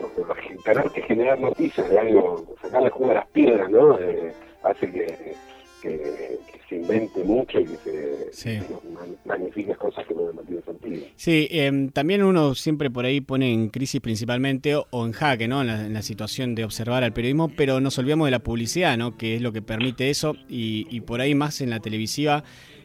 [0.64, 3.98] tener que generar noticias de algo, sacarle jugo a las piedras, ¿no?
[4.00, 5.36] Eh, hace que,
[5.82, 8.60] que, que se invente mucho y que se, Sí.
[8.60, 11.06] se cosas que no no tienen sentido.
[11.16, 15.48] Sí, em, también uno siempre por ahí pone en crisis principalmente o, o en jaque,
[15.48, 15.62] ¿no?
[15.62, 18.98] En la, en la situación de observar al periodismo, pero nos olvidamos de la publicidad,
[18.98, 19.18] ¿no?
[19.18, 22.44] Que es lo que permite eso y, y por ahí más en la televisiva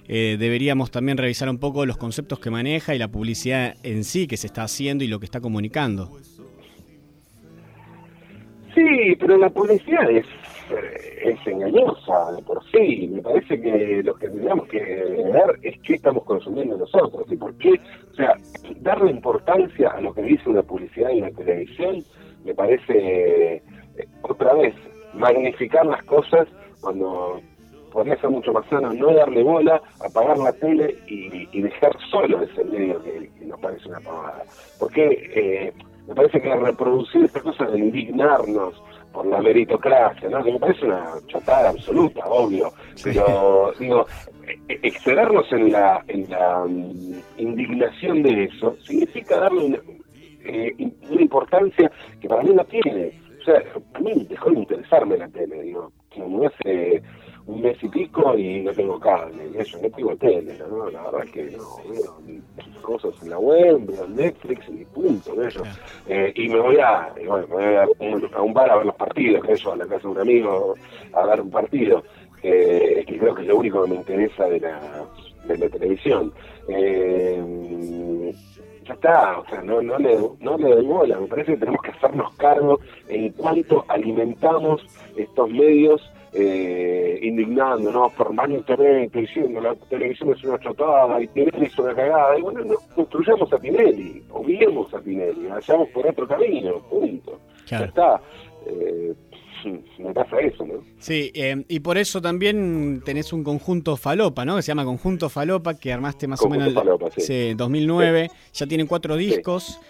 [0.08, 4.26] eh, deberíamos también revisar un poco los conceptos que maneja y la publicidad en sí
[4.26, 6.16] que se está haciendo y lo que está comunicando.
[8.74, 10.28] Sí, pero la publicidad es, eh,
[10.70, 13.08] es engañosa de por sí.
[13.12, 17.56] Me parece que lo que tendríamos que ver es qué estamos consumiendo nosotros y por
[17.58, 17.74] qué.
[18.12, 18.36] O sea,
[18.80, 22.04] darle importancia a lo que dice una publicidad en la televisión
[22.46, 23.62] me parece, eh,
[24.22, 24.74] otra vez,
[25.14, 26.46] magnificar las cosas
[26.80, 27.40] cuando
[27.92, 32.64] podría ser mucho más sano no darle bola, apagar la tele y, dejar solo ese
[32.64, 34.44] medio que, que nos parece una pavada.
[34.78, 35.72] Porque eh,
[36.06, 38.80] me parece que reproducir esta cosa de indignarnos
[39.16, 40.44] por la meritocracia, ¿no?
[40.44, 42.70] que me parece una chatada absoluta, obvio,
[43.02, 44.04] pero digo,
[44.68, 49.78] e- excedernos en la, en la mm, indignación de eso significa darle una,
[50.44, 50.74] eh,
[51.08, 51.90] una importancia
[52.20, 53.18] que para mí no tiene.
[53.40, 53.62] O sea,
[53.94, 57.02] a mí dejó de interesarme la tele, digo, como hace
[57.46, 60.90] un mes y pico y no tengo cable, y eso, no tengo tele, ¿no?
[60.90, 62.42] La verdad es que no, veo
[62.82, 65.62] cosas en la web, veo Netflix y punto, eso.
[66.08, 68.76] Eh, y me voy a, y bueno, me voy a, un, a un bar a
[68.76, 70.74] ver los partidos, que eso, a la casa de un amigo
[71.12, 72.02] a ver un partido,
[72.42, 75.04] que, que creo que es lo único que me interesa de la,
[75.46, 76.32] de la televisión.
[76.68, 78.32] Eh,
[78.84, 81.82] ya está, o sea, no, no, le, no le doy bola, me parece que tenemos
[81.82, 82.78] que hacernos cargo
[83.08, 84.80] en cuanto alimentamos
[85.16, 86.00] estos medios
[86.38, 88.12] eh, indignándonos
[88.48, 92.74] internet, diciendo la televisión es una chotada y Tinelli es una cagada, y bueno, no,
[92.94, 97.40] construyamos a Tinelli, obviemos a Tinelli, vayamos por otro camino, punto.
[97.66, 98.20] Ya está.
[98.66, 99.14] Eh,
[99.98, 100.74] me pasa eso, ¿no?
[100.98, 104.56] Sí, eh, y por eso también tenés un conjunto Falopa, ¿no?
[104.56, 107.20] Que se llama Conjunto Falopa, que armaste más Conjunto o menos Falopa, sí.
[107.22, 108.30] sí, 2009.
[108.52, 109.80] Ya tienen cuatro discos.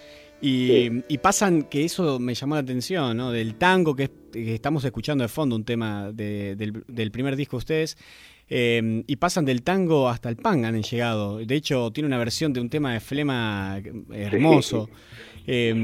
[0.40, 3.32] Y, y pasan, que eso me llamó la atención, ¿no?
[3.32, 7.56] Del tango que, que estamos escuchando de fondo, un tema de- del, del primer disco
[7.56, 7.96] de ustedes.
[8.48, 11.38] eh, y pasan del tango hasta el punk, han llegado.
[11.38, 13.80] De hecho, tiene una versión de un tema de Flema
[14.12, 14.88] hermoso.
[15.48, 15.74] Eh,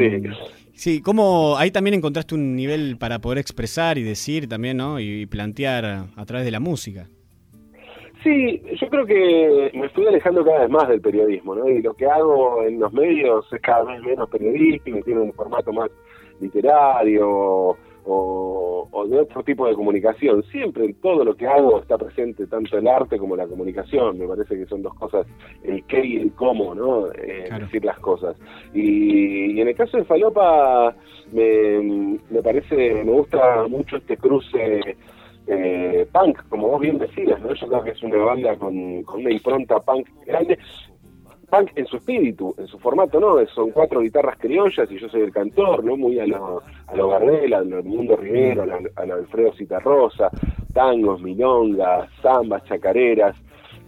[0.74, 5.00] sí, ¿cómo ahí también encontraste un nivel para poder expresar y decir también, ¿no?
[5.00, 5.84] Y, plantear
[6.14, 7.08] a través de la música.
[8.22, 11.68] Sí, yo creo que me estoy alejando cada vez más del periodismo, ¿no?
[11.68, 15.72] Y lo que hago en los medios es cada vez menos periodístico, tiene un formato
[15.72, 15.90] más
[16.40, 20.42] literario o, o de otro tipo de comunicación.
[20.44, 24.18] Siempre en todo lo que hago está presente tanto el arte como la comunicación.
[24.18, 25.26] Me parece que son dos cosas,
[25.64, 27.08] el qué y el cómo, ¿no?
[27.12, 28.36] Eh, Decir las cosas.
[28.72, 30.94] Y, y en el caso de Falopa,
[31.32, 34.96] me, me parece, me gusta mucho este cruce
[35.46, 37.52] eh, punk, como vos bien decías, ¿no?
[37.54, 40.58] Yo creo que es una banda con, una impronta punk grande.
[41.50, 43.44] Punk en su espíritu, en su formato, ¿no?
[43.48, 45.96] Son cuatro guitarras criollas y yo soy el cantor, ¿no?
[45.96, 50.30] Muy a lo, a lo Gardel, a lo Mundo Rivero, a lo Alfredo Citarrosa,
[50.72, 53.36] tangos, milongas, zambas, chacareras.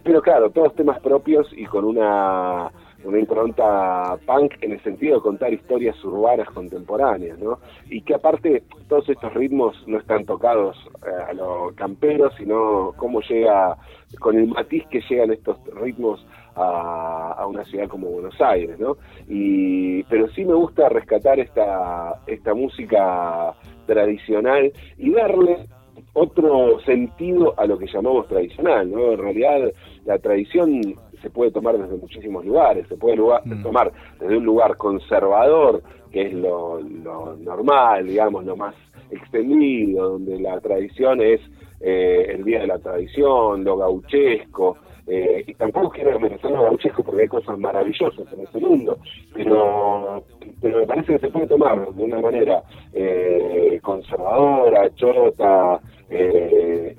[0.03, 2.71] Pero claro, todos temas propios y con una,
[3.05, 7.59] una impronta punk en el sentido de contar historias urbanas contemporáneas, ¿no?
[7.89, 10.75] Y que aparte todos estos ritmos no están tocados
[11.05, 13.77] eh, a lo campero, sino cómo llega,
[14.19, 16.25] con el matiz que llegan estos ritmos
[16.55, 18.97] a, a una ciudad como Buenos Aires, ¿no?
[19.27, 23.53] Y, pero sí me gusta rescatar esta, esta música
[23.85, 25.67] tradicional y darle
[26.13, 29.11] otro sentido a lo que llamamos tradicional, ¿no?
[29.11, 29.71] En realidad
[30.05, 30.95] la tradición
[31.25, 36.27] se puede tomar desde muchísimos lugares, se puede lugar- tomar desde un lugar conservador, que
[36.27, 38.75] es lo, lo normal, digamos, lo más
[39.09, 41.41] extendido, donde la tradición es
[41.81, 47.03] eh, el día de la tradición, lo gauchesco, eh, y tampoco quiero merecer lo gauchesco
[47.03, 48.97] porque hay cosas maravillosas en este mundo,
[49.33, 50.23] pero,
[50.61, 52.61] pero me parece que se puede tomar de una manera
[52.93, 56.95] eh, conservadora, chota, eh,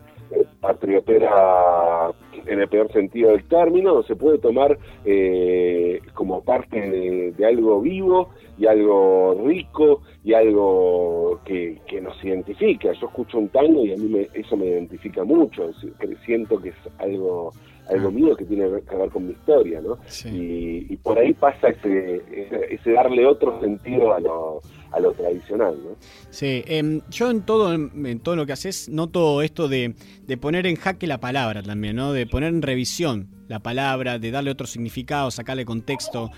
[0.60, 2.10] patriotera
[2.46, 7.80] en el peor sentido del término, se puede tomar eh, como parte de, de algo
[7.80, 12.92] vivo y algo rico y algo que, que nos identifica.
[12.92, 15.70] Yo escucho un tango y a mí me- eso me identifica mucho,
[16.24, 17.52] siento que es algo
[17.88, 19.96] algo mío que tiene que ver con mi historia, ¿no?
[20.30, 24.60] Y, y por ahí pasa ese, ese, ese darle otro sentido a lo,
[24.96, 25.96] a lo tradicional, ¿no?
[26.30, 29.94] Sí, em, yo en todo, en todo lo que haces noto esto de,
[30.26, 32.12] de poner en jaque la palabra también, ¿no?
[32.12, 36.30] De poner en revisión la palabra, de darle otro significado, sacarle contexto.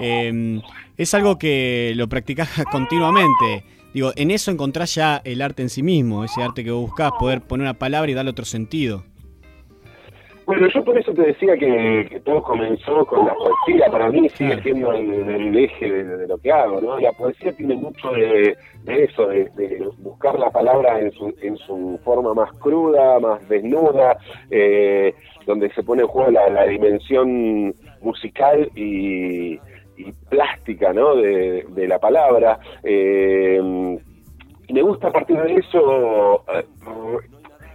[0.00, 0.62] Em,
[0.96, 3.64] es algo que lo practicás continuamente.
[3.92, 7.12] Digo, en eso encontrás ya el arte en sí mismo, ese arte que vos buscás,
[7.18, 9.04] poder poner una palabra y darle otro sentido.
[10.46, 13.90] Bueno, yo por eso te decía que, que todo comenzó con la poesía.
[13.90, 17.00] Para mí sigue siendo el, el eje de, de lo que hago, ¿no?
[17.00, 21.56] La poesía tiene mucho de, de eso, de, de buscar la palabra en su, en
[21.56, 24.18] su forma más cruda, más desnuda,
[24.48, 25.12] eh,
[25.46, 29.54] donde se pone en juego la, la dimensión musical y,
[29.96, 31.16] y plástica, ¿no?
[31.16, 32.60] De, la palabra.
[32.84, 33.60] Eh,
[34.68, 36.64] me gusta a partir de eso eh,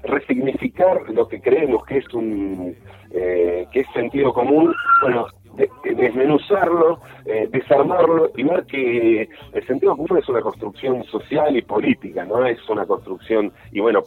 [0.04, 2.76] resignificar lo que creemos que es un
[3.14, 9.68] eh, que es sentido común, bueno, de- de- desmenuzarlo, eh, desarmarlo y ver que el
[9.68, 14.04] sentido común es una construcción social y política, no es una construcción, y bueno,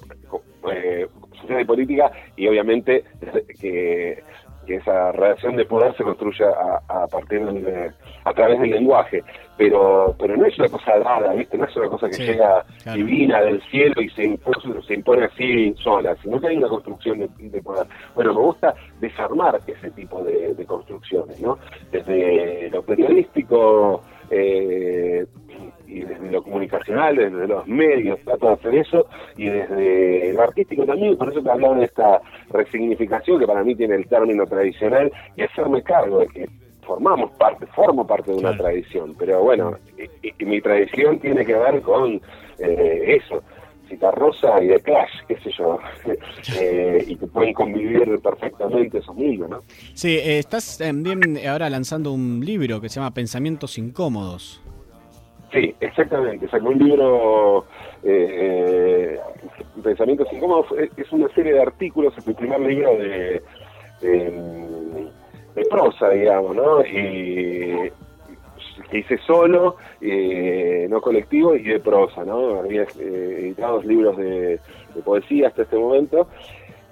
[0.72, 1.06] eh,
[1.42, 3.04] social y política, y obviamente
[3.60, 4.22] que,
[4.64, 7.90] que esa relación de poder se construya a, a partir de,
[8.24, 9.22] a través del lenguaje,
[9.56, 11.56] pero pero no es una cosa dada, ¿viste?
[11.58, 12.96] No es una cosa que Sí, llega claro.
[12.98, 17.18] divina del cielo y se impone, se impone así sola, sino que hay una construcción
[17.20, 17.86] de, de poder.
[18.14, 21.58] Bueno, me gusta desarmar ese tipo de, de construcciones, ¿no?
[21.92, 25.26] Desde lo periodístico eh,
[25.94, 30.84] y, desde lo comunicacional, desde los medios, trato de hacer eso, y desde lo artístico
[30.84, 32.20] también, por eso te hablaba de esta
[32.50, 36.48] resignificación que para mí tiene el término tradicional, y hacerme cargo de que
[36.82, 39.72] formamos parte, formo parte de una tradición, pero bueno,
[40.22, 42.20] y, y mi tradición tiene que ver con
[42.58, 43.42] eh, eso,
[44.12, 45.78] Rosa y de Clash, qué sé yo,
[46.60, 49.60] eh, y que pueden convivir perfectamente esos mundos, ¿no?
[49.94, 54.60] Sí, eh, estás también ahora lanzando un libro que se llama Pensamientos Incómodos.
[55.54, 56.48] Sí, exactamente.
[56.48, 57.64] Sacó un libro,
[58.02, 59.16] eh,
[59.82, 63.40] Pensamientos Incómodos, es una serie de artículos, es mi primer libro de,
[65.70, 66.84] prosa, digamos, ¿no?
[66.84, 67.90] Y
[68.90, 72.58] que hice solo, eh, no colectivo y de prosa, ¿no?
[72.58, 74.58] Había eh, editado dos libros de,
[75.04, 76.28] poesía hasta este momento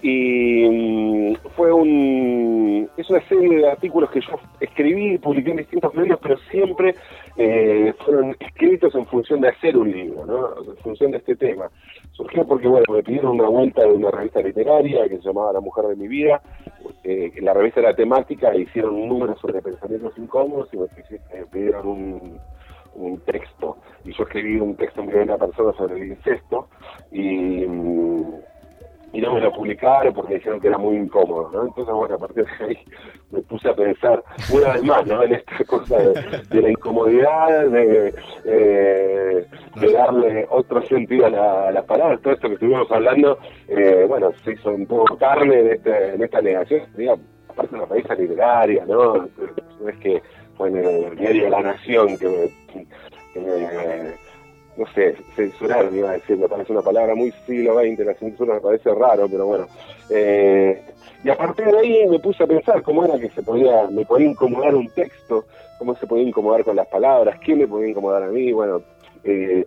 [0.03, 5.59] y mm, fue un es una serie de artículos que yo escribí y publiqué en
[5.59, 6.97] distintos medios pero siempre
[7.37, 10.71] eh, fueron escritos en función de hacer un libro ¿no?
[10.71, 11.71] en función de este tema
[12.11, 15.61] surgió porque bueno me pidieron una vuelta de una revista literaria que se llamaba La
[15.61, 16.43] Mujer de mi vida
[17.05, 20.89] eh, la revista era temática e hicieron un número sobre pensamientos incómodos y me
[21.53, 22.41] pidieron un,
[22.95, 26.69] un texto y yo escribí un texto en primera persona sobre el incesto
[27.13, 28.52] y mm,
[29.13, 31.67] y no me lo publicaron porque dijeron que era muy incómodo, ¿no?
[31.67, 32.79] Entonces, bueno, a partir de ahí
[33.31, 35.23] me puse a pensar una vez más, ¿no?
[35.23, 38.15] En esta cosa de, la incomodidad, de,
[38.47, 39.47] eh,
[39.81, 43.39] de, darle otro sentido a, la, las palabras, todo esto que estuvimos hablando,
[43.69, 47.83] eh, bueno, se hizo un poco carne en, este, en esta negación, digamos, aparte de
[47.83, 49.29] una revista literaria, ¿no?
[49.81, 50.23] No es que
[50.57, 52.51] fue en el diario La Nación que
[53.33, 54.15] que me
[54.77, 58.15] no sé, censurar, me iba a decir, me parece una palabra muy siglo XX, la
[58.15, 59.67] censura me parece raro, pero bueno.
[60.09, 60.83] Eh,
[61.25, 64.05] y a partir de ahí me puse a pensar cómo era que se podía, me
[64.05, 65.45] podía incomodar un texto,
[65.79, 68.83] cómo se podía incomodar con las palabras, quién me podía incomodar a mí, bueno,
[69.25, 69.67] eh,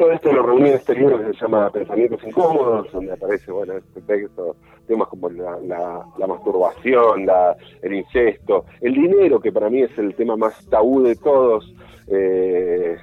[0.00, 3.74] todo esto lo reuní en este libro que se llama Pensamientos Incómodos, donde aparece, bueno,
[3.76, 4.56] este texto,
[4.86, 5.58] temas como la,
[6.16, 11.02] la, masturbación, la, el incesto, el dinero, que para mí es el tema más tabú
[11.02, 11.74] de todos,
[12.06, 12.96] eh,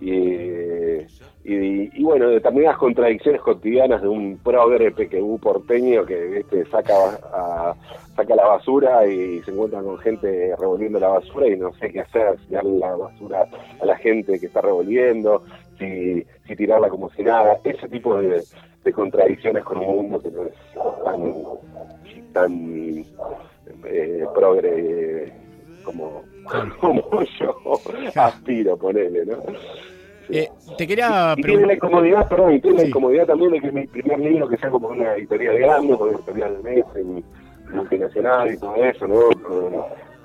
[0.00, 1.06] y,
[1.44, 6.94] y, bueno, determinadas contradicciones cotidianas de un progre PQU porteño que este, saca,
[8.16, 12.00] saca la basura y se encuentra con gente revolviendo la basura y no sé qué
[12.00, 13.46] hacer, si darle la basura
[13.80, 15.44] a la gente que está revolviendo,
[15.78, 18.42] si, si tirarla como si nada, ese tipo de,
[18.94, 20.54] contradicciones con un mundo que no es
[21.04, 21.34] tan,
[22.32, 23.04] tan
[23.84, 25.32] eh, progre
[25.86, 26.22] como
[26.80, 27.56] como yo
[28.14, 29.38] aspiro, ponele, ¿no?
[30.28, 33.70] Eh, te quería y, tiene la incomodidad, perdón, y tiene la incomodidad también de que
[33.70, 37.24] mi primer libro que sea como una editorial grande, como una editorial mes, en
[37.72, 39.30] multinacional y todo eso, ¿no?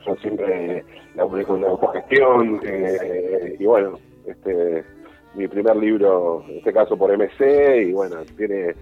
[0.05, 0.83] Yo siempre
[1.15, 4.83] laburé con la autogestión, eh, y bueno, este
[5.35, 8.75] mi primer libro, en este caso por MC, y bueno, tiene,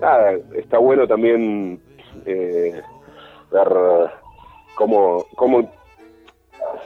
[0.00, 1.80] nada, está bueno también
[2.26, 2.80] eh,
[3.52, 3.68] ver
[4.74, 5.70] cómo, cómo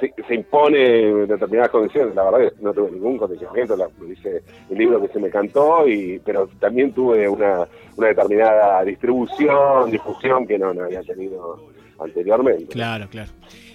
[0.01, 2.15] se, impone determinadas condiciones.
[2.15, 5.31] La verdad es que no tuve ningún condicionamiento, la, hice el libro que se me
[5.31, 7.67] cantó, y pero también tuve una,
[7.97, 12.67] una determinada distribución, difusión que no, no había tenido anteriormente.
[12.67, 13.31] Claro, claro.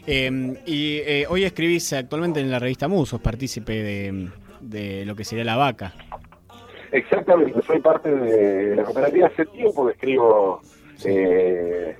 [0.05, 4.29] Em, y eh, hoy escribís actualmente en la revista Musos, partícipe de,
[4.61, 5.93] de lo que sería La Vaca.
[6.91, 10.61] Exactamente, soy parte de la cooperativa hace tiempo que escribo
[11.05, 11.95] eh,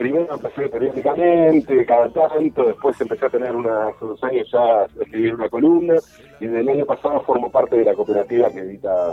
[0.00, 5.34] primero empecé periódicamente, cada tanto, después empecé a tener una, hace unos años ya escribir
[5.34, 5.96] una columna,
[6.40, 9.12] y desde el año pasado formo parte de la cooperativa que edita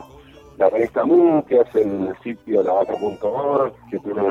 [0.57, 4.21] la revista MU, que hace el sitio lavaca.org, que tiene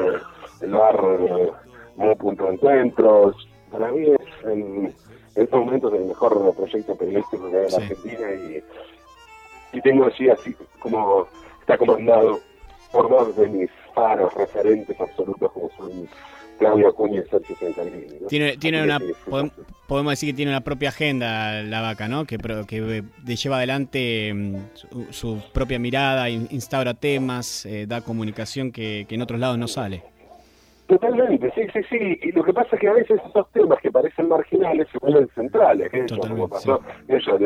[0.63, 1.53] el bar eh,
[1.97, 3.37] Mu.encuentros.
[3.71, 4.95] Para mí es en,
[5.35, 10.57] estos momentos el mejor proyecto periodístico que hay en Argentina y, y tengo así, así
[10.79, 11.27] como
[11.61, 12.39] está comandado
[12.91, 16.09] por dos de mis faros referentes absolutos como son
[16.59, 17.57] Claudio Acuña y Sergio
[18.29, 18.99] Tiene, tiene una,
[19.87, 22.25] podemos decir que tiene una propia agenda la vaca, ¿no?
[22.25, 24.57] Que, que lleva adelante mm,
[25.11, 30.16] su, propia mirada, instaura temas, eh, da comunicación que, que en otros lados no sale.
[30.87, 32.19] Totalmente, sí, sí, sí.
[32.23, 35.29] Y lo que pasa es que a veces esos temas que parecen marginales se vuelven
[35.35, 35.93] centrales.
[35.93, 37.37] Eso, como pasó, eso,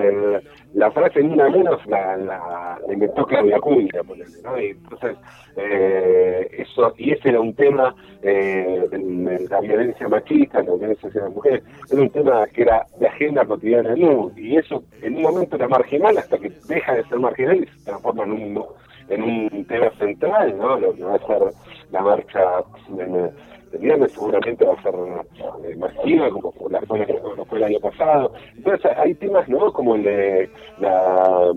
[0.75, 4.03] la frase ni una menos la, la, inventó Claudia Cunha,
[4.45, 4.61] ¿no?
[4.61, 5.17] Y entonces,
[5.57, 11.23] eh, eso, y ese era un tema, eh, de, la violencia machista, la violencia hacia
[11.23, 15.23] las mujeres, era un tema que era de agenda cotidiana en y eso en un
[15.23, 18.65] momento era marginal hasta que deja de ser marginal y se transforma en un
[19.11, 20.79] en un tema central, ¿no?
[20.79, 21.43] Lo que va a ser
[21.91, 22.41] la marcha
[22.89, 23.31] del,
[23.79, 24.95] viernes seguramente va a ser
[25.65, 28.33] eh, masiva, como la, fue, como fue el año pasado.
[28.57, 29.73] Entonces hay temas, ¿no?
[29.73, 31.53] Como el de la,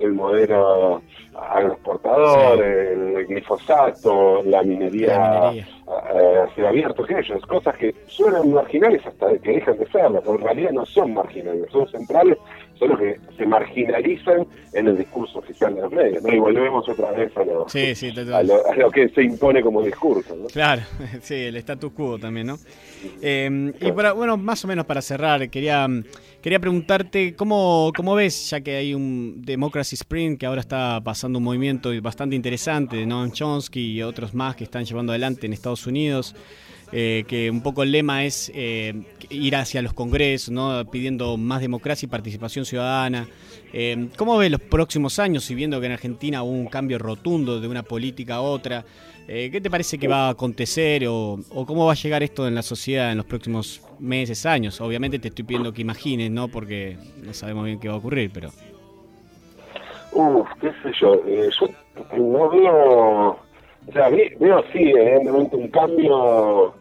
[0.00, 1.02] el modelo
[1.34, 5.68] agroexportador, el glifosato, la minería, La minería.
[6.14, 10.34] eh, cielo abierto, que ellos, cosas que suenan marginales hasta que dejan de serlo, pero
[10.36, 12.38] en realidad no son marginales, son centrales,
[12.78, 16.32] solo que se marginalizan en el discurso oficial de los medios, ¿no?
[16.32, 19.62] Y volvemos otra vez a lo, Sí, sí, a lo, a lo que se impone
[19.62, 20.46] como discurso, ¿no?
[20.46, 20.82] Claro,
[21.22, 22.58] sí, el status quo también, ¿no?
[23.22, 25.86] Eh, y para, bueno, más o menos para cerrar, quería,
[26.42, 31.38] quería preguntarte cómo, cómo ves, ya que hay un Democracy Sprint que ahora está pasando
[31.38, 35.52] un movimiento bastante interesante de Noam Chomsky y otros más que están llevando adelante en
[35.52, 36.34] Estados Unidos,
[36.92, 40.84] eh, que un poco el lema es eh, ir hacia los congresos, ¿no?
[40.90, 43.26] pidiendo más democracia y participación ciudadana.
[43.72, 47.60] Eh, ¿Cómo ves los próximos años, y viendo que en Argentina hubo un cambio rotundo
[47.60, 48.84] de una política a otra?
[49.28, 52.54] Eh, ¿Qué te parece que va a acontecer o, cómo va a llegar esto en
[52.54, 54.80] la sociedad en los próximos meses, años?
[54.80, 56.46] Obviamente te estoy pidiendo que imagines, ¿no?
[56.46, 58.50] Porque no sabemos bien qué va a ocurrir, pero...
[60.12, 61.68] Uf, qué sé yo, eh, yo
[62.16, 63.38] no veo,
[63.88, 66.74] o sea, ve- veo sí, evidentemente un cambio,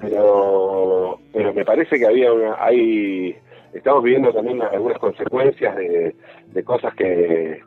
[0.00, 3.36] pero pero me parece que había una, hay,
[3.72, 6.14] estamos viviendo también algunas consecuencias de,
[6.46, 7.60] de cosas que,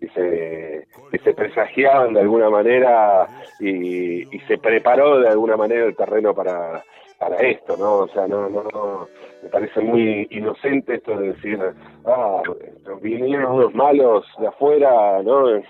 [0.00, 3.26] que se, que se presagiaban de alguna manera
[3.58, 6.84] y, y se preparó de alguna manera el terreno para,
[7.18, 8.00] para esto, ¿no?
[8.00, 9.08] O sea, no, no, no,
[9.42, 11.58] me parece muy inocente esto de decir,
[12.04, 12.42] ah,
[13.00, 15.48] vinieron unos malos de afuera, ¿no?
[15.54, 15.64] Es,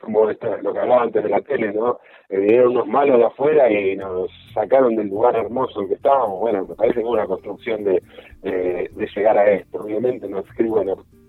[0.00, 1.98] como esto, lo que hablaba antes de la tele, ¿no?
[2.28, 6.40] Eh, vinieron unos malos de afuera y nos sacaron del lugar hermoso en que estábamos.
[6.40, 8.02] Bueno, me parece que una construcción de,
[8.42, 9.78] de, de llegar a esto.
[9.78, 10.82] Obviamente no escribo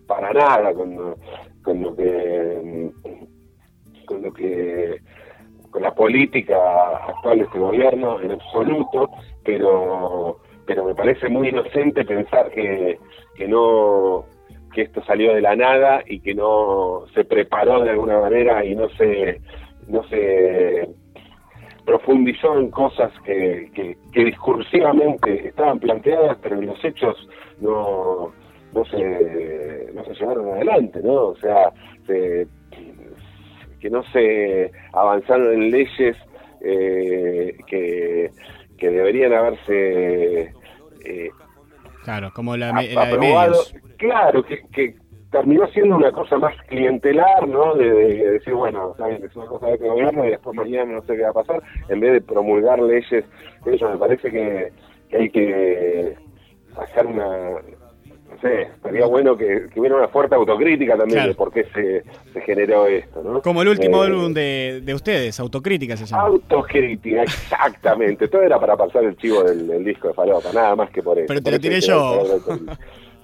[0.08, 1.16] para nada con,
[1.64, 2.92] con lo que
[4.06, 5.02] con lo que
[5.76, 6.56] con la política
[7.06, 9.10] actual de este gobierno en absoluto,
[9.44, 12.98] pero pero me parece muy inocente pensar que,
[13.36, 14.24] que no
[14.74, 18.74] que esto salió de la nada y que no se preparó de alguna manera y
[18.74, 19.42] no se
[19.90, 20.88] no se
[21.86, 23.70] profundizó en cosas que,
[24.14, 27.28] que, discursivamente estaban planteadas pero en los hechos
[27.60, 28.32] no
[28.72, 31.70] no se no se llevaron adelante no o sea
[32.08, 32.48] se,
[33.86, 36.18] que no se avanzaron en leyes
[36.62, 38.32] eh, que,
[38.80, 40.52] que deberían haberse
[41.06, 41.30] eh,
[42.04, 43.76] Claro, como la, la de medios.
[43.98, 44.96] Claro, que, que
[45.30, 47.76] terminó siendo una cosa más clientelar, ¿no?
[47.76, 51.02] De, de decir, bueno, bien, es una cosa de este gobierno y después mañana no
[51.04, 53.24] sé qué va a pasar, en vez de promulgar leyes.
[53.68, 54.72] Eso me parece que,
[55.10, 56.16] que hay que
[56.76, 57.62] hacer una.
[58.36, 61.30] No sé, estaría bueno que, que hubiera una fuerte autocrítica también Claro.
[61.30, 63.42] de por qué se, se generó esto, ¿no?
[63.42, 66.24] Como el último Eh, álbum de, de ustedes, Autocrítica se llama.
[66.24, 68.28] Autocrítica, exactamente.
[68.28, 71.18] Todo era para pasar el chivo del, del disco de Falopa, nada más que por
[71.18, 71.26] eso.
[71.28, 72.24] Pero te lo tiré yo.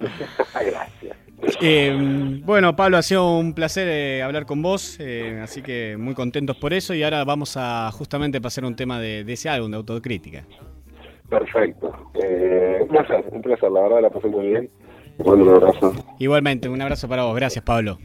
[0.54, 1.16] Gracias.
[1.60, 6.14] Eh, bueno, Pablo, ha sido un placer eh, hablar con vos, eh, así que muy
[6.14, 9.70] contentos por eso y ahora vamos a justamente pasar un tema de, de ese álbum
[9.72, 10.44] de autocrítica.
[11.28, 11.92] Perfecto.
[12.22, 14.70] Eh, un placer, un placer, la verdad la pasé muy bien.
[15.24, 15.92] Mando un abrazo.
[16.18, 17.34] Igualmente, un abrazo para vos.
[17.34, 17.98] Gracias, Pablo.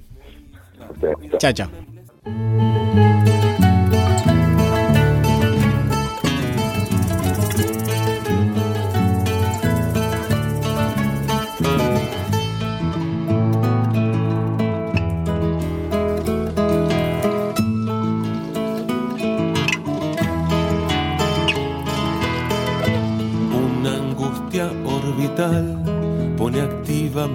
[1.38, 1.70] Chao, chao.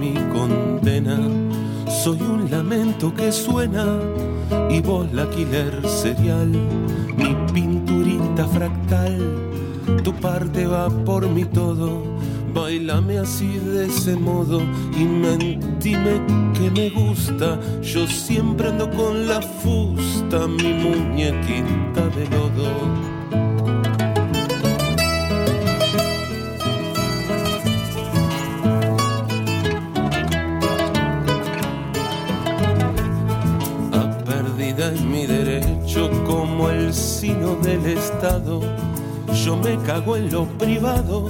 [0.03, 1.17] Mi condena.
[2.03, 3.87] Soy un lamento que suena
[4.69, 5.27] y vos la
[5.87, 6.51] serial.
[7.17, 9.17] Mi pinturita fractal,
[10.03, 12.03] tu parte va por mi todo.
[12.53, 14.61] Bailame así de ese modo
[15.01, 16.15] y mentime
[16.57, 17.61] que me gusta.
[17.81, 23.22] Yo siempre ando con la fusta, mi muñequita de lodo.
[36.63, 38.61] Como el sino del Estado.
[39.45, 41.29] Yo me cago en lo privado,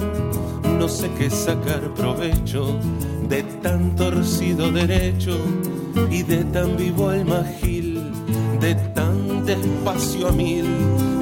[0.77, 2.77] no sé qué sacar provecho
[3.27, 5.35] de tan torcido derecho
[6.11, 8.11] y de tan vivo almagil,
[8.59, 10.65] de tan despacio a mil,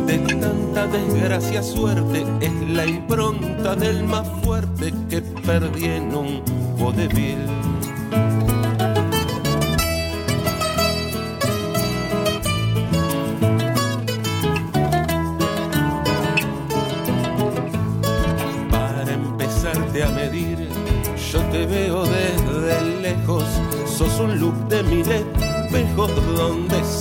[0.08, 2.26] de tanta desgracia suerte.
[2.42, 6.42] Es la impronta del más fuerte que perdí en un
[6.78, 7.71] vodevil.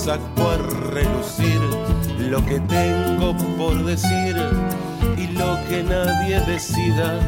[0.05, 0.57] Saco a
[0.95, 1.61] relucir
[2.17, 4.35] lo que tengo por decir
[5.15, 7.19] y lo que nadie decida.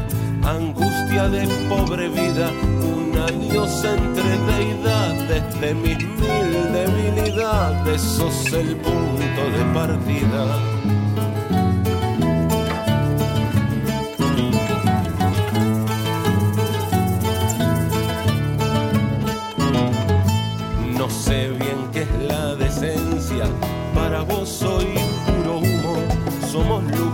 [0.42, 2.50] Angustia de pobre vida,
[2.82, 10.42] un adiós entre deidades de mis mil debilidades, sos el punto de partida.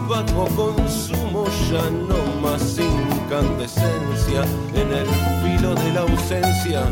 [0.09, 4.43] Bajo consumo, ya no más incandescencia,
[4.75, 5.07] en el
[5.43, 6.83] filo de la ausencia.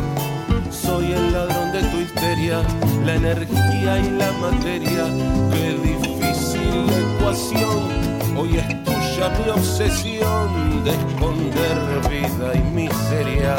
[0.71, 2.63] Soy el ladrón de tu histeria,
[3.05, 5.05] la energía y la materia,
[5.53, 8.37] qué difícil ecuación.
[8.37, 11.77] Hoy es tuya mi obsesión de esconder
[12.09, 13.57] vida y miseria.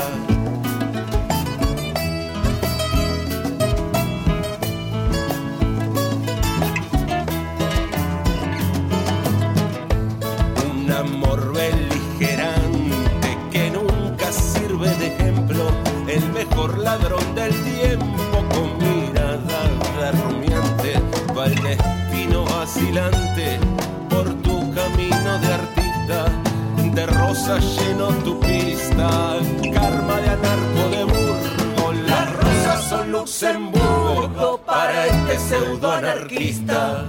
[36.00, 37.06] Anarquista.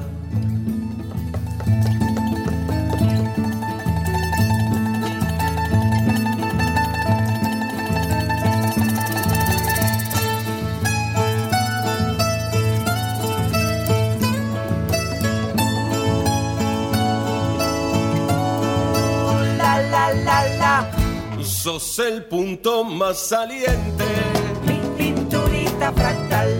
[21.42, 24.04] Sos el punto más saliente.
[24.66, 26.59] Mi pinturita fractal,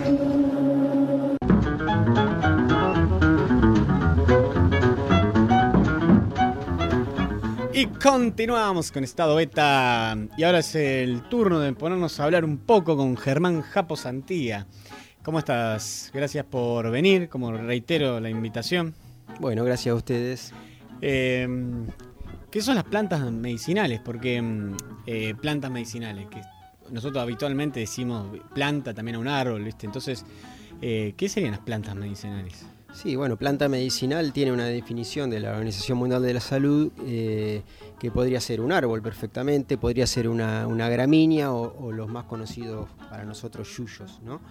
[8.01, 10.17] Continuamos con Estado Beta.
[10.35, 14.65] Y ahora es el turno de ponernos a hablar un poco con Germán Japo Santía.
[15.23, 16.09] ¿Cómo estás?
[16.13, 18.95] Gracias por venir, como reitero la invitación.
[19.39, 20.51] Bueno, gracias a ustedes.
[21.01, 21.47] Eh,
[22.49, 23.99] ¿Qué son las plantas medicinales?
[23.99, 26.41] Porque mm, eh, plantas medicinales, que
[26.89, 29.85] nosotros habitualmente decimos planta también a un árbol, ¿viste?
[29.85, 30.25] Entonces,
[30.81, 32.65] eh, ¿qué serían las plantas medicinales?
[32.93, 37.61] Sí, bueno, planta medicinal tiene una definición de la Organización Mundial de la Salud eh,
[38.01, 43.25] que podría ser un árbol perfectamente, podría ser una, gramínea o, los más conocidos para
[43.25, 44.41] nosotros yuyos, ¿no?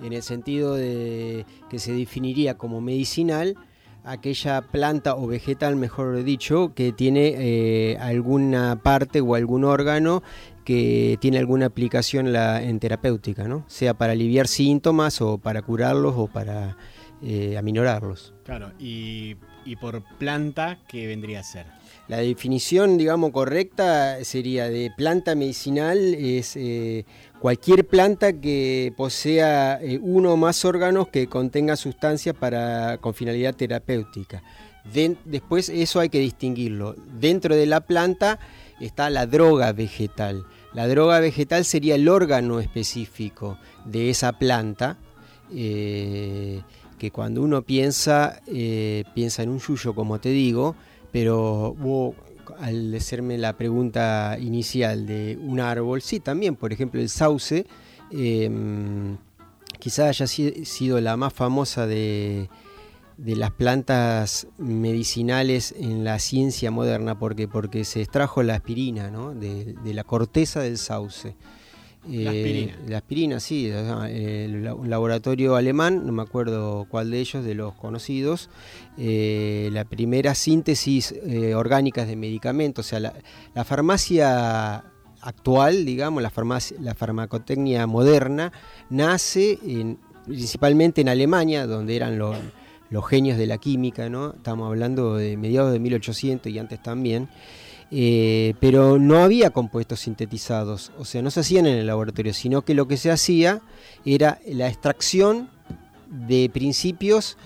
[0.00, 3.56] En el sentido de que se definiría como medicinal
[4.04, 10.22] aquella planta o vegetal, mejor dicho, que tiene eh, alguna parte o algún órgano
[10.64, 13.64] que tiene alguna aplicación en, terapéutica, ¿no?
[13.66, 16.76] Sea para aliviar síntomas o para curarlos o para
[17.22, 18.34] eh, aminorarlos.
[18.44, 19.34] Claro, y
[19.80, 21.79] por planta, ¿qué vendría a ser?
[22.10, 27.04] La definición, digamos, correcta sería de planta medicinal es eh,
[27.38, 33.54] cualquier planta que posea eh, uno o más órganos que contenga sustancias para, con finalidad
[33.54, 34.42] terapéutica.
[35.24, 36.96] Después eso hay que distinguirlo.
[37.20, 38.40] Dentro de la planta
[38.80, 40.46] está la droga vegetal.
[40.72, 44.98] La droga vegetal sería el órgano específico de esa planta.
[45.54, 46.60] eh,
[46.98, 48.42] que cuando uno piensa,
[49.14, 50.76] piensa en un yuyo, como te digo,
[51.12, 51.74] pero
[52.58, 57.66] al hacerme la pregunta inicial de un árbol, sí, también, por ejemplo, el sauce,
[58.10, 58.50] eh,
[59.78, 62.48] quizás haya si- sido la más famosa de,
[63.16, 69.74] de las plantas medicinales en la ciencia moderna, porque porque se extrajo la aspirina, de,
[69.84, 71.34] de la corteza del sauce.
[72.08, 72.78] La aspirina.
[72.88, 73.68] La aspirina, sí.
[73.68, 78.48] el un laboratorio alemán, no me acuerdo cuál de ellos, de los conocidos,
[78.96, 82.86] eh, la primera síntesis eh, orgánica de medicamentos.
[82.86, 83.12] O sea, la,
[83.54, 84.84] la farmacia
[85.20, 88.52] actual, digamos, la, farmacia, la farmacotecnia moderna,
[88.88, 92.36] nace en- principalmente en Alemania, donde eran los,
[92.88, 94.32] los genios de la química, ¿no?
[94.34, 97.28] Estamos hablando de mediados de 1800 y antes también.
[97.92, 102.62] Eh, pero no había compuestos sintetizados, o sea, no se hacían en el laboratorio, sino
[102.62, 103.62] que lo que se hacía
[104.04, 105.50] era la extracción
[106.08, 107.36] de principios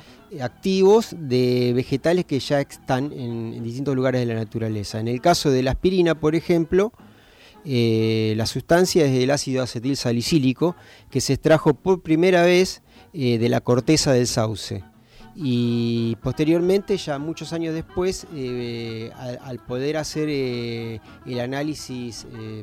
[0.42, 5.00] activos de vegetales que ya están en, en distintos lugares de la naturaleza.
[5.00, 6.92] En el caso de la aspirina, por ejemplo,
[7.64, 10.76] eh, la sustancia es el ácido acetil salicílico
[11.10, 12.82] que se extrajo por primera vez
[13.14, 14.84] eh, de la corteza del sauce.
[15.36, 22.62] Y posteriormente, ya muchos años después, eh, al, al poder hacer eh, el análisis eh,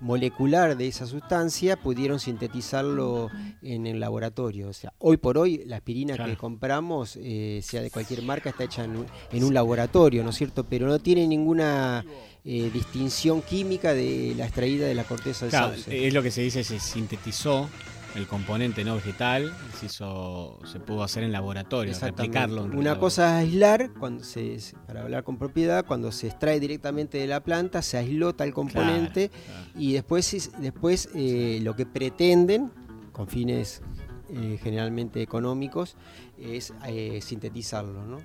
[0.00, 3.30] molecular de esa sustancia, pudieron sintetizarlo
[3.62, 4.68] en el laboratorio.
[4.68, 6.32] O sea, hoy por hoy la aspirina Claro.
[6.32, 10.30] que compramos, eh, sea de cualquier marca, está hecha en un, en un laboratorio, ¿no
[10.30, 10.64] es cierto?
[10.64, 12.04] Pero no tiene ninguna
[12.44, 16.06] eh, distinción química de la extraída de la corteza del Claro, sauce.
[16.06, 17.68] es lo que se dice, se sintetizó
[18.16, 22.64] el componente no vegetal, se hizo, se pudo hacer en laboratorio, replicarlo.
[22.64, 27.18] en Una cosa es aislar, cuando se, para hablar con propiedad, cuando se extrae directamente
[27.18, 29.30] de la planta, se aisló tal componente
[29.76, 32.70] y después, es- después eh, lo que pretenden,
[33.12, 33.82] con fines
[34.30, 35.96] eh, generalmente económicos,
[36.38, 38.04] es eh, sintetizarlo.
[38.04, 38.18] ¿no?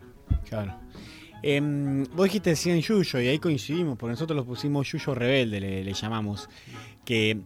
[0.49, 0.75] Claro.
[1.43, 5.83] Em, vos dijiste decían Yuyo y ahí coincidimos, porque nosotros los pusimos Yuyo rebelde, le,
[5.83, 6.47] le llamamos.
[7.03, 7.41] Que,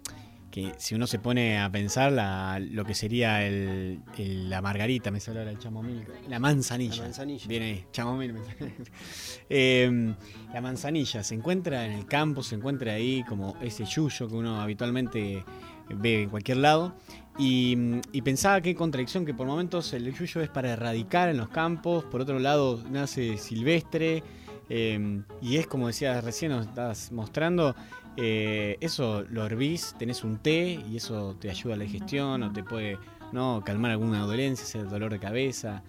[0.56, 5.12] que si uno se pone a pensar la- lo que sería el, el- la margarita,
[5.12, 6.95] me sale ahora el chamomil, la manzanilla.
[6.95, 7.45] La manzanilla.
[7.45, 8.32] Viene ahí, chamomil.
[8.32, 8.74] me sale.
[9.49, 10.16] Em,
[10.53, 14.62] la manzanilla se encuentra en el campo, se encuentra ahí como ese yuyo que uno
[14.62, 15.43] habitualmente
[15.89, 16.95] ve en cualquier lado.
[17.38, 17.76] Y,
[18.14, 22.06] y pensaba qué contradicción que por momentos el yuyo es para erradicar en los campos,
[22.06, 24.24] por otro lado nace silvestre,
[24.70, 27.76] eh, y es como decías recién, nos estabas mostrando,
[28.18, 32.53] eh, eso lo hervís, tenés un té y eso te ayuda a la digestión o
[32.53, 32.97] te puede
[33.32, 33.61] ¿no?
[33.66, 35.84] calmar alguna dolencia, el dolor de cabeza.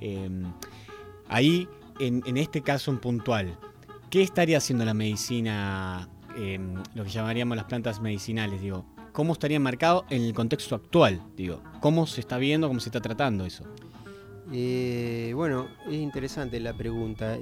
[0.00, 0.28] Eh,
[1.28, 1.68] ahí,
[2.00, 3.58] en, este caso en puntual,
[4.10, 6.58] ¿qué estaría haciendo la medicina, eh,
[6.94, 8.60] lo que llamaríamos las plantas medicinales?
[8.60, 11.22] Digo, ¿cómo estaría marcado en el contexto actual?
[11.36, 13.64] Digo, ¿cómo se está viendo, cómo se está tratando eso?
[14.52, 17.36] Eh, bueno, es interesante la pregunta.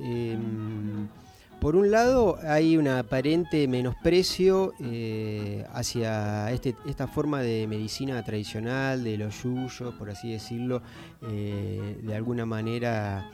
[1.60, 9.02] Por un lado, hay un aparente menosprecio eh, hacia este- esta forma de medicina tradicional,
[9.02, 10.82] de los yuyos, por así decirlo,
[11.28, 13.30] eh, de alguna manera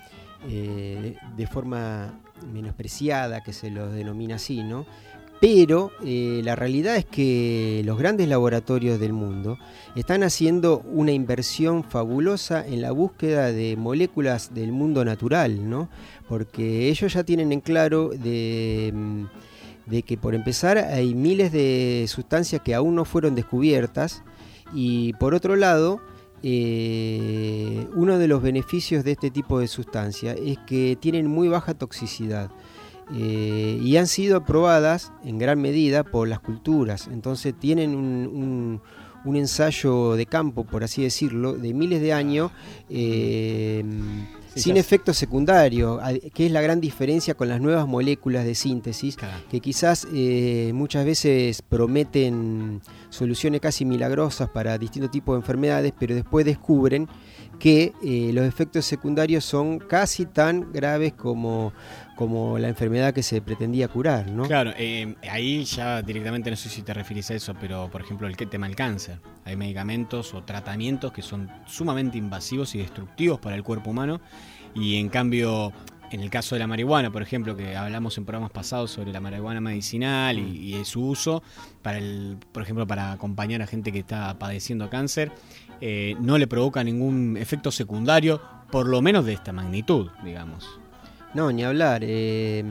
[0.48, 2.18] eh, de, de forma
[2.52, 4.86] menospreciada, que se los denomina así, ¿no?
[5.42, 9.58] Pero eh, la realidad es que los grandes laboratorios del mundo
[9.96, 15.88] están haciendo una inversión fabulosa en la búsqueda de moléculas del mundo natural, ¿no?
[16.28, 22.62] Porque ellos ya tienen en claro de, mm, que por empezar hay miles de sustancias
[22.62, 24.22] que aún no fueron descubiertas
[24.72, 26.00] y por otro lado,
[26.44, 31.74] eh, uno de los beneficios de este tipo de sustancias es que tienen muy baja
[31.74, 32.48] toxicidad.
[33.14, 37.08] Eh, y han sido aprobadas en gran medida por las culturas.
[37.12, 38.80] Entonces tienen un, un-
[39.24, 42.50] un ensayo de campo, por así decirlo, de miles de años,
[42.90, 43.84] eh,
[44.54, 48.44] Sí, sin ya- efecto secundario, a- que es la gran diferencia con las nuevas moléculas
[48.44, 49.16] de síntesis,
[49.50, 52.80] que quizás eh, muchas veces prometen
[53.10, 57.08] soluciones casi milagrosas para distintos tipos de enfermedades, pero después descubren
[57.58, 61.72] que eh, los efectos secundarios son casi tan graves como,
[62.22, 64.44] como la enfermedad que se pretendía curar, ¿no?
[64.44, 68.28] Claro, eh, ahí ya directamente no sé si te referís a eso, pero por ejemplo
[68.28, 69.18] el tema del cáncer.
[69.44, 74.20] Hay medicamentos o tratamientos que son sumamente invasivos y destructivos para el cuerpo humano
[74.72, 75.72] y en cambio
[76.12, 79.20] en el caso de la marihuana, por ejemplo, que hablamos en programas pasados sobre la
[79.20, 81.42] marihuana medicinal y, su uso,
[81.82, 85.32] para el, por ejemplo, para acompañar a gente que está padeciendo cáncer,
[85.80, 88.40] eh, no le provoca ningún efecto secundario,
[88.70, 90.81] por lo menos de esta magnitud, digamos.
[91.34, 92.02] No, ni hablar.
[92.04, 92.64] eh,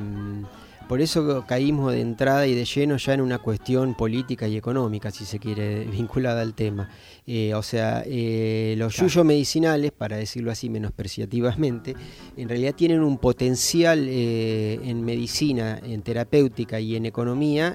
[0.92, 5.10] por eso caímos de entrada y de lleno ya en una cuestión política y económica,
[5.10, 6.90] si se quiere, vinculada al tema.
[7.26, 11.96] Eh, o sea, eh, los yuyos medicinales, para decirlo así menospreciativamente,
[12.36, 17.74] en realidad tienen un potencial eh, en medicina, en terapéutica y en economía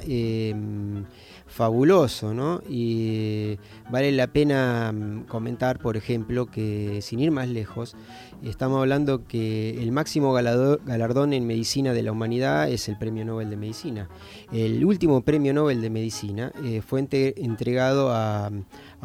[1.57, 2.61] fabuloso, ¿no?
[2.69, 3.59] Y
[3.91, 7.97] vale la pena mm, comentar, por ejemplo, que sin ir más lejos,
[8.45, 13.49] estamos hablando que el máximo galardón en medicina de la humanidad es el Premio Nobel
[13.49, 14.11] de Medicina.
[14.53, 18.51] El último Premio Nobel de Medicina eh, fue entregado a,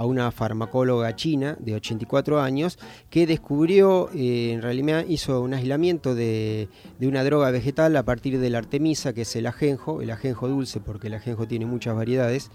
[0.06, 2.80] una farmacóloga china de 84 años
[3.10, 6.70] que descubrió, eh, en realidad hizo un aislamiento de,
[7.00, 10.48] de, una droga vegetal a partir de la artemisa, que es el ajenjo, el ajenjo
[10.48, 12.52] dulce, porque el ajenjo tiene muchas variedades,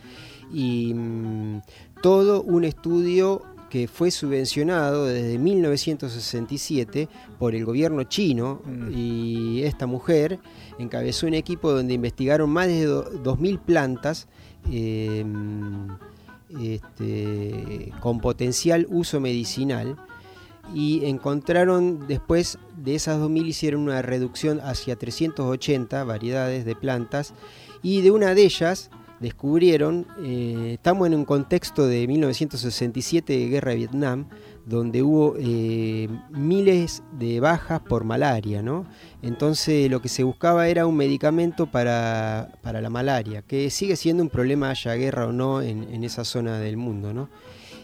[0.52, 1.62] y mm,
[2.02, 7.09] todo un estudio que fue subvencionado desde 1967
[7.39, 8.90] por el gobierno chino mm.
[8.94, 10.39] y esta mujer
[10.78, 14.28] encabezó un equipo donde investigaron más de 2.000 plantas
[14.70, 15.89] em,
[16.60, 19.97] este, con potencial uso medicinal
[20.74, 27.35] y encontraron después de esas 2.000 hicieron una reducción hacia 380 variedades de plantas
[27.82, 28.90] y de una de ellas
[29.20, 34.28] descubrieron, eh, estamos en un contexto de 1967 de guerra de Vietnam,
[34.66, 38.84] donde hubo eh, miles de bajas por malaria, ¿no?
[39.22, 44.28] Entonces lo que se buscaba era un medicamento para, la malaria, que sigue siendo un
[44.28, 47.30] problema haya guerra o no en, esa zona del mundo, ¿no?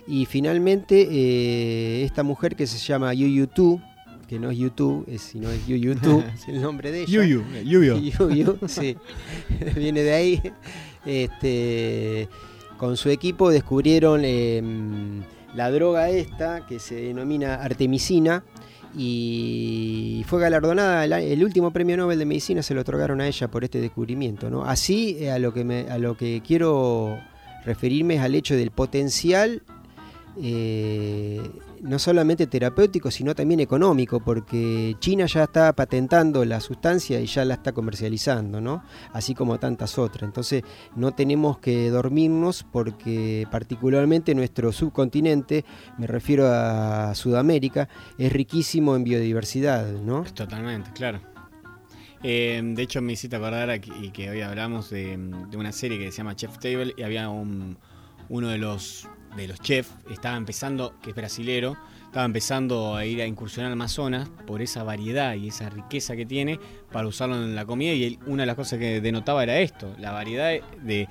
[0.08, 3.80] Y finalmente eh, esta mujer que se llama Yu Tu,
[4.28, 7.12] que no es YouTube, es, sino es Yu Tu, es el nombre de ella.
[7.12, 7.96] Yuyu, Yuyu.
[8.18, 8.96] Yuyu, sí,
[9.76, 10.42] viene de ahí
[11.06, 12.28] este,
[12.76, 15.22] con su equipo descubrieron em,
[15.54, 18.44] la droga esta que se denomina artemisina
[18.96, 23.64] y fue galardonada el, último premio Nobel de medicina se lo otorgaron a ella por
[23.64, 24.64] este descubrimiento ¿no?
[24.64, 27.18] así eh, a lo que a lo que quiero
[27.64, 29.62] referirme es al hecho del potencial
[30.42, 31.40] eh,
[31.82, 37.44] no solamente terapéutico, sino también económico, porque China ya está patentando la sustancia y ya
[37.44, 38.84] la está comercializando, ¿no?
[39.12, 40.22] Así como tantas otras.
[40.22, 40.62] Entonces
[40.94, 45.64] no tenemos que dormirnos porque particularmente nuestro subcontinente,
[45.98, 50.22] me refiero a Sudamérica, es riquísimo en biodiversidad, ¿no?
[50.22, 51.20] Totalmente, claro.
[52.22, 55.18] Eh, de hecho me hiciste acordar y que hoy hablamos de,
[55.56, 57.76] una serie que se llama Chef Table y había un,
[58.28, 63.22] uno de los de los chefs estaba empezando, que es brasilero, estaba empezando a ir
[63.22, 66.60] a incursionar al Amazonas por esa variedad y esa riqueza que tiene
[66.92, 67.94] para usarlo en la comida.
[67.94, 70.50] Y una de las cosas que denotaba era esto, la variedad
[70.82, 71.08] de,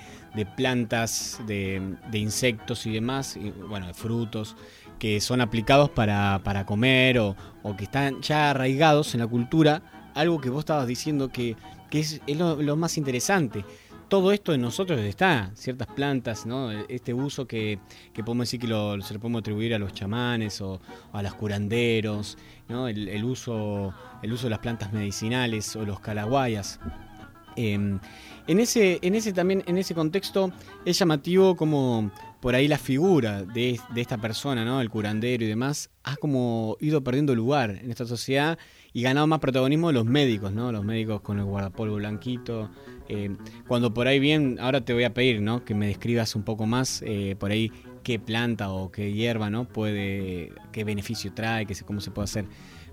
[0.55, 4.55] plantas, de, insectos y demás, bueno, de frutos
[4.99, 7.35] que son aplicados para, comer o,
[7.75, 9.81] que están ya arraigados en la cultura,
[10.13, 11.55] algo que vos estabas diciendo que,
[11.91, 13.65] es, lo más interesante
[14.11, 16.69] todo esto en nosotros está, ciertas plantas, ¿no?
[16.69, 17.79] Este uso que,
[18.13, 20.81] podemos decir que se lo podemos atribuir a los chamanes o,
[21.13, 22.89] a los curanderos, ¿no?
[22.89, 26.81] El, uso, el uso de las plantas medicinales o los calaguayas.
[27.55, 28.01] Em,
[28.47, 30.51] en, ese, en ese también, en ese contexto,
[30.83, 32.11] es llamativo como
[32.41, 34.81] por ahí la figura de, esta persona, ¿no?
[34.81, 38.59] El curandero y demás, ha como ido perdiendo lugar en esta sociedad
[38.93, 40.71] y ganado más protagonismo los médicos, ¿no?
[40.71, 42.69] Los médicos con el guardapolvo blanquito,
[43.07, 43.35] eh,
[43.67, 45.63] cuando por ahí bien, ahora te voy a pedir, ¿no?
[45.63, 47.71] Que me describas un poco más eh, por ahí
[48.03, 49.65] qué planta o qué hierba, ¿no?
[49.65, 52.45] Puede, qué beneficio trae, qué, cómo se puede hacer.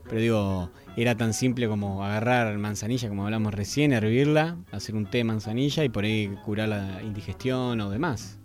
[0.09, 5.19] Pero digo, era tan simple como agarrar manzanilla, como hablamos recién, hervirla, hacer un té
[5.19, 8.39] de manzanilla y por ahí curar la indigestión o demás.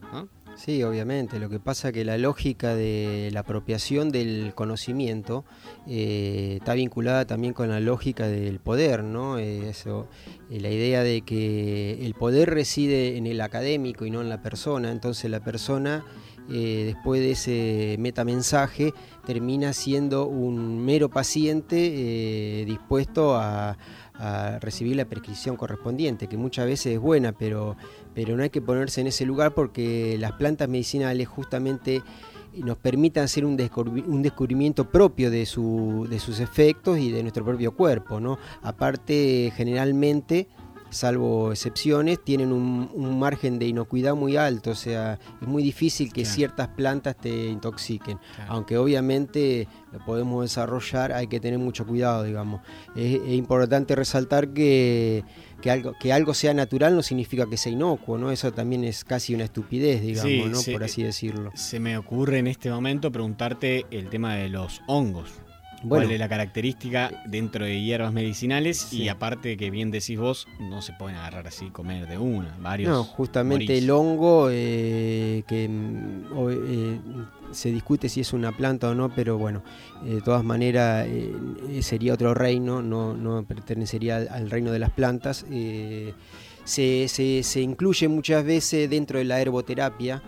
[0.55, 1.39] Sí, obviamente.
[1.39, 5.45] Lo que pasa es que la lógica de la apropiación del conocimiento
[5.88, 9.39] eh, está vinculada también con la lógica del poder, ¿no?
[9.39, 10.07] Eh, eso,
[10.51, 14.41] eh, la idea de que el poder reside en el académico y no en la
[14.41, 14.91] persona.
[14.91, 16.05] Entonces la persona,
[16.47, 18.93] después de ese metamensaje,
[19.25, 23.77] termina siendo un mero paciente dispuesto a
[24.15, 27.76] a recibir la prescripción correspondiente, que muchas veces es buena, pero,
[28.14, 32.02] pero no hay que ponerse en ese lugar porque las plantas medicinales justamente
[32.56, 37.76] nos permiten hacer un, descubrimiento propio de, su, de sus efectos y de nuestro propio
[37.76, 38.19] cuerpo.
[38.19, 38.38] ¿no?
[38.61, 40.48] Aparte, generalmente
[40.93, 46.25] salvo excepciones, tienen un, margen de inocuidad muy alto, o sea, es muy difícil que
[46.25, 52.61] ciertas plantas te intoxiquen, aunque obviamente lo podemos desarrollar, hay que tener mucho cuidado, digamos.
[52.95, 55.23] Es, importante resaltar que,
[55.69, 58.31] algo, que algo sea natural no significa que sea inocuo, ¿no?
[58.31, 60.73] Eso también es casi una estupidez, digamos, ¿no?
[60.73, 61.51] Por así decirlo.
[61.55, 65.42] Se me ocurre en este momento preguntarte el tema de los hongos.
[65.88, 70.81] Cuál es la característica dentro de hierbas medicinales y aparte que bien decís vos, no
[70.81, 72.89] se pueden agarrar así comer de una, varios.
[72.89, 76.99] No, justamente el hongo eh, que mm, o, eh,
[77.51, 79.64] se discute si es una planta o no, pero bueno,
[80.03, 81.34] de todas maneras eh,
[81.81, 85.45] sería otro reino, no, no pertenecería al, al reino de las plantas.
[85.51, 86.14] Eh,
[86.64, 90.22] se, se, se incluye muchas veces dentro de la herboterapia.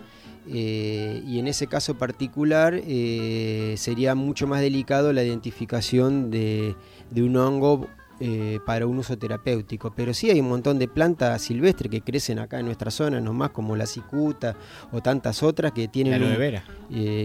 [0.48, 6.76] Eh, y en ese caso particular eh, sería mucho más delicado la identificación de,
[7.10, 7.88] de un hongo
[8.20, 9.92] eh, para un uso terapéutico.
[9.94, 13.50] Pero sí hay un montón de plantas silvestres que crecen acá en nuestra zona, nomás
[13.50, 14.56] como la cicuta
[14.92, 16.36] o tantas otras que tienen, un,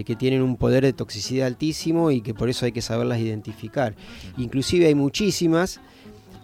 [0.04, 3.94] que tienen un poder de toxicidad altísimo y que por eso hay que saberlas identificar.
[4.36, 5.80] Inclusive hay muchísimas.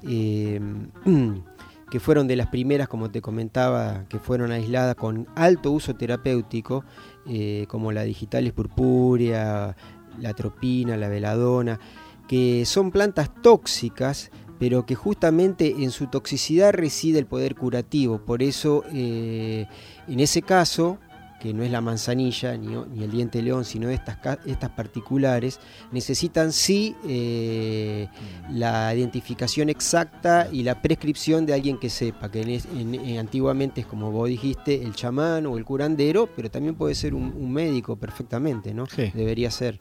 [1.90, 6.84] que fueron de las primeras, como te comentaba, que fueron aisladas con alto uso terapéutico,
[7.26, 9.76] eh, como la digitalis purpúrea,
[10.20, 11.78] la tropina, la veladona,
[12.26, 18.18] que son plantas tóxicas, pero que justamente en su toxicidad reside el poder curativo.
[18.24, 19.66] Por eso, eh,
[20.08, 20.98] en ese caso,
[21.40, 25.60] que no es la manzanilla ni, ni el diente león, sino estas, estas particulares,
[25.92, 28.08] necesitan sí eh,
[28.50, 33.80] la identificación exacta y la prescripción de alguien que sepa, que en en- en- antiguamente
[33.82, 37.52] es como vos dijiste, el chamán o el curandero, pero también puede ser un, un
[37.52, 38.86] médico perfectamente, ¿no?
[39.14, 39.78] Debería ser.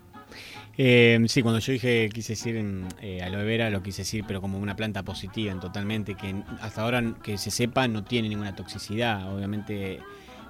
[0.80, 2.56] Eh, sí, cuando yo dije, quise decir
[3.02, 6.84] eh, aloe vera, lo quise decir, pero como una planta positiva en totalmente, que hasta
[6.84, 9.34] ahora que se sepa no tiene ninguna toxicidad.
[9.36, 10.02] Obviamente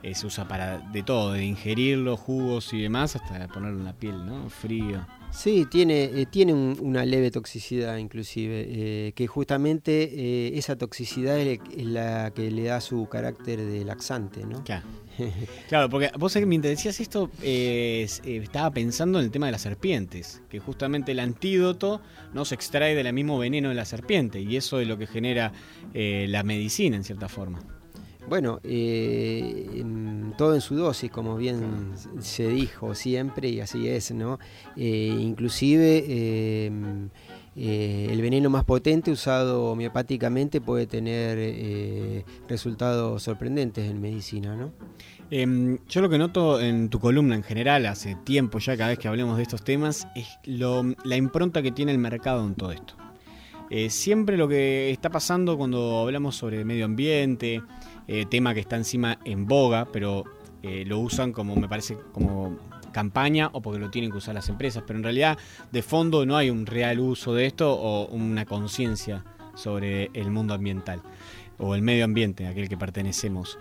[0.04, 3.94] eh, se usa para de todo, de ingerirlo, jugos y demás, hasta ponerlo en la
[3.94, 4.50] piel, ¿no?
[4.50, 5.06] Frío.
[5.32, 11.38] Sí, tiene, eh, tiene un- una leve toxicidad inclusive, eh, que justamente eh, esa toxicidad
[11.38, 14.64] es, la que le da su carácter de laxante, ¿no?
[14.64, 14.86] Claro.
[15.68, 19.62] Claro, porque vos mientras decías esto, eh, eh, estaba pensando en el tema de las
[19.62, 22.02] serpientes, que justamente el antídoto
[22.34, 25.52] no se extrae del mismo veneno de la serpiente, y eso es lo que genera
[25.94, 27.60] eh, la medicina en cierta forma.
[28.28, 29.84] Bueno, eh,
[30.38, 34.38] todo en su dosis, como bien se dijo siempre, y así es, ¿no?
[34.76, 36.72] Eh, inclusive eh,
[37.56, 44.74] eh, el veneno más potente usado homeopáticamente puede tener resultados sorprendentes en medicina, ¿no?
[45.32, 49.00] Em, yo lo que noto en tu columna en general, hace tiempo ya cada vez
[49.00, 52.74] que hablemos de estos temas, es lo- la impronta que tiene el mercado en todo
[52.74, 52.94] esto.
[53.90, 57.62] Siempre lo que está pasando cuando hablamos sobre medio ambiente,
[58.08, 60.24] eh, tema que está encima en boga, pero
[60.64, 62.58] eh, lo usan como, me parece, como
[62.92, 65.38] campaña o porque lo tienen que usar las empresas, pero en realidad
[65.72, 69.24] de fondo no hay un real uso de esto o una conciencia
[69.56, 71.02] sobre el mundo ambiental
[71.60, 73.58] o el medio ambiente, aquel que pertenecemos.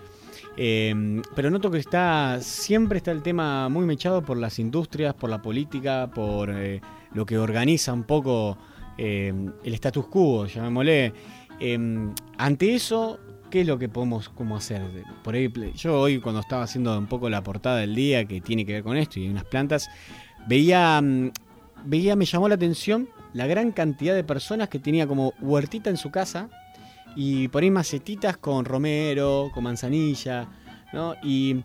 [0.55, 5.29] Eh, pero noto que está siempre está el tema muy mechado por las industrias, por
[5.29, 6.81] la política, por eh,
[7.13, 8.57] lo que organiza un poco
[8.97, 9.33] eh,
[9.63, 11.13] el status quo, llamémosle.
[11.59, 13.19] Eh, ante eso,
[13.49, 14.81] ¿qué es lo que podemos cómo hacer?
[15.23, 18.65] Por ahí, yo hoy cuando estaba haciendo un poco la portada del día que tiene
[18.65, 19.89] que ver con esto y unas plantas,
[20.47, 21.31] veía, mm,
[21.85, 25.97] veía, me llamó la atención la gran cantidad de personas que tenía como huertita en
[25.97, 26.49] su casa
[27.15, 30.47] y por ahí macetitas con romero, con manzanilla,
[30.93, 31.15] ¿no?
[31.23, 31.57] Y,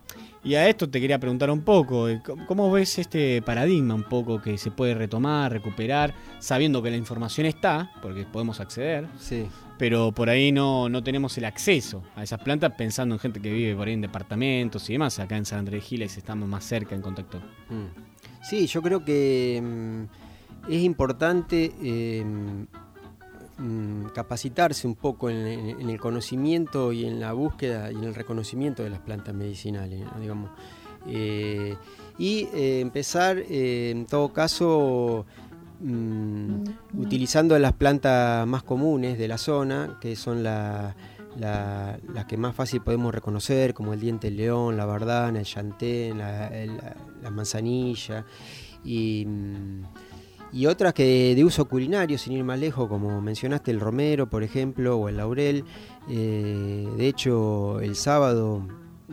[0.43, 4.03] y a esto te quería preguntar un poco, eh, ¿cómo- ¿cómo ves este paradigma un
[4.03, 9.45] poco que se puede retomar, recuperar, sabiendo que la información está, porque podemos acceder, Sí.
[9.77, 13.51] Pero por ahí no, no tenemos el acceso a esas plantas pensando en gente que
[13.51, 16.95] vive por ahí en departamentos y demás, acá en San Andrés Giles estamos más cerca
[16.95, 17.39] en contacto.
[17.69, 18.13] Mm.
[18.41, 22.23] Sí, yo creo que mm, es importante eh,
[23.57, 28.83] mm, capacitarse un poco en, el conocimiento y en la búsqueda y en el reconocimiento
[28.83, 30.51] de las plantas medicinales, digamos.
[31.07, 31.75] Eh,
[32.17, 35.25] y eh, empezar, eh, en todo caso,
[36.95, 40.95] utilizando las plantas más comunes de la zona, que son la-
[41.39, 45.45] la- las que más fácil podemos reconocer, como el diente del león, la bardana, el
[45.45, 46.51] chantén, la,
[47.31, 48.25] manzanilla,
[48.83, 49.81] y, mm,
[50.51, 54.43] y otras que de uso culinario, sin ir más lejos, como mencionaste, el romero, por
[54.43, 55.63] ejemplo, o el laurel.
[56.09, 58.67] Eh, de hecho, el sábado,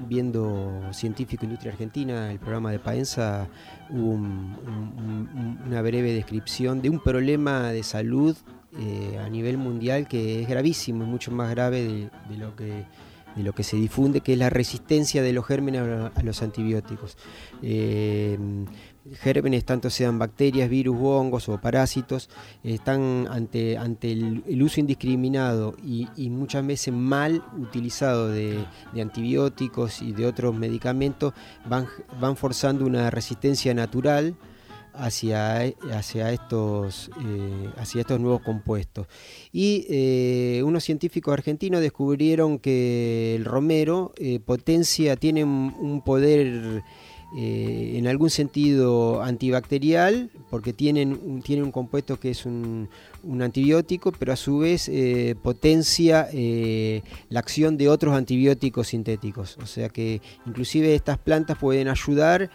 [0.09, 3.49] viendo Científico Industria Argentina, el programa de Paenza,
[3.91, 8.37] hubo un- un- un- una breve descripción de un problema de salud
[8.79, 12.85] eh, a nivel mundial que es gravísimo, es mucho más grave de, lo que
[13.37, 16.43] de lo que se difunde, que es la resistencia de los gérmenes a, a los
[16.43, 17.17] antibióticos.
[17.63, 18.37] Eh,
[19.19, 22.29] gérmenes, tanto sean bacterias, virus, hongos o parásitos,
[22.63, 28.65] están ante, ante el, uso indiscriminado y, muchas veces mal utilizado de,
[29.01, 31.35] antibióticos y de otros medicamentos,
[31.67, 31.87] van,
[32.21, 34.37] van forzando una resistencia natural
[34.95, 39.07] hacia, hacia, estos, eh, hacia estos nuevos compuestos.
[39.53, 46.83] Y eh, unos científicos argentinos descubrieron que el romero eh, potencia, tiene un poder
[47.37, 52.89] eh, en algún sentido antibacterial, porque tienen, un- tiene un compuesto que es un,
[53.23, 59.59] un antibiótico, pero a su vez eh, potencia eh, la acción de otros antibióticos sintéticos.
[59.63, 62.51] O sea que inclusive estas plantas pueden ayudar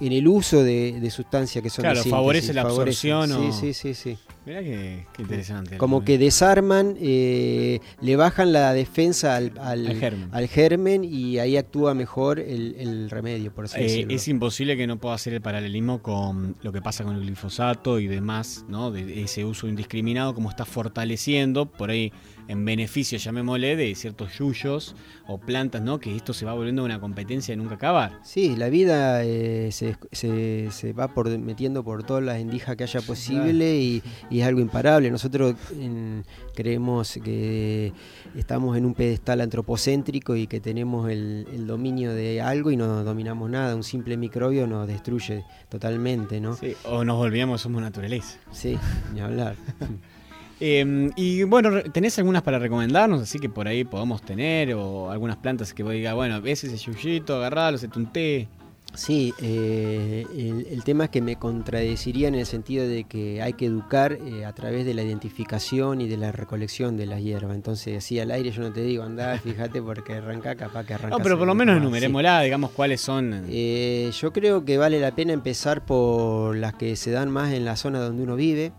[0.00, 3.32] en el uso de, de sustancias que son Claro, favorece la absorción.
[3.32, 4.18] o- Sí, sí, sí, sí.
[4.46, 5.76] Mirá que, qué interesante.
[5.76, 10.28] Como que desarman, eh, le bajan la defensa al, al- Al germen.
[10.32, 14.14] al germen y ahí actúa mejor el, el remedio, por así Eh, decirlo.
[14.14, 17.98] es imposible que no pueda hacer el paralelismo con lo que pasa con el glifosato
[18.00, 18.90] y demás, ¿no?
[18.90, 22.12] De ese uso indiscriminado, como está fortaleciendo por ahí
[22.48, 24.96] en beneficio, llamémosle, de ciertos yuyos
[25.26, 26.00] o plantas, ¿no?
[26.00, 28.18] Que esto se va volviendo una competencia de nunca acabar.
[28.24, 32.84] Sí, la vida eh, se, se- se va por, metiendo por todas las endijas que
[32.84, 35.10] haya posible y, y es algo imparable.
[35.10, 37.92] Nosotros en- creemos que
[38.34, 43.04] estamos en un pedestal antropocéntrico y que tenemos el, el dominio de algo y no
[43.04, 43.76] dominamos nada.
[43.76, 46.56] Un simple microbio nos destruye totalmente, ¿no?
[46.56, 48.38] Sí, o nos olvidamos, somos naturaleza.
[48.52, 48.78] Sí,
[49.12, 49.54] ni hablar.
[50.60, 53.22] Eh, y bueno, ¿tenés algunas para recomendarnos?
[53.22, 56.76] Así que por ahí podamos tener, o algunas plantas que vos digas, bueno, ves ese
[56.76, 58.48] yuyito, agarralo, hacete un té.
[58.94, 63.52] Sí, eh, el, el tema es que me contradeciría en el sentido de que hay
[63.52, 67.54] que educar eh, a través de la identificación y de la recolección de las hierbas.
[67.54, 71.16] Entonces, así al aire yo no te digo, andá, fíjate porque arranca, capaz que arranca.
[71.16, 73.44] No, pero por lo menos enumerémosla, digamos cuáles son.
[73.48, 77.64] Eh, yo creo que vale la pena empezar por las que se dan más en
[77.64, 78.72] la zona donde uno vive.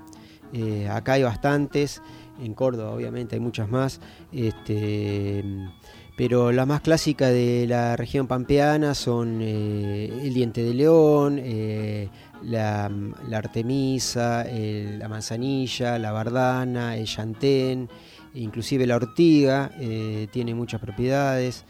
[0.53, 2.01] Eh, acá hay bastantes,
[2.41, 3.99] en Córdoba obviamente hay muchas más.
[4.31, 5.43] Este,
[6.17, 12.09] pero las más clásicas de la región pampeana son eh, el diente de león, eh,
[12.43, 12.91] la,
[13.27, 17.89] la artemisa, la manzanilla, la bardana, el llantén,
[18.33, 19.71] inclusive la ortiga,
[20.31, 21.65] tiene muchas propiedades.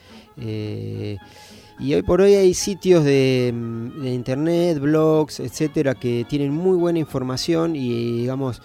[1.80, 6.78] Y hoy por hoy hay sitios de, mm, de internet, blogs, etcétera, que tienen muy
[6.78, 8.62] buena información y digamos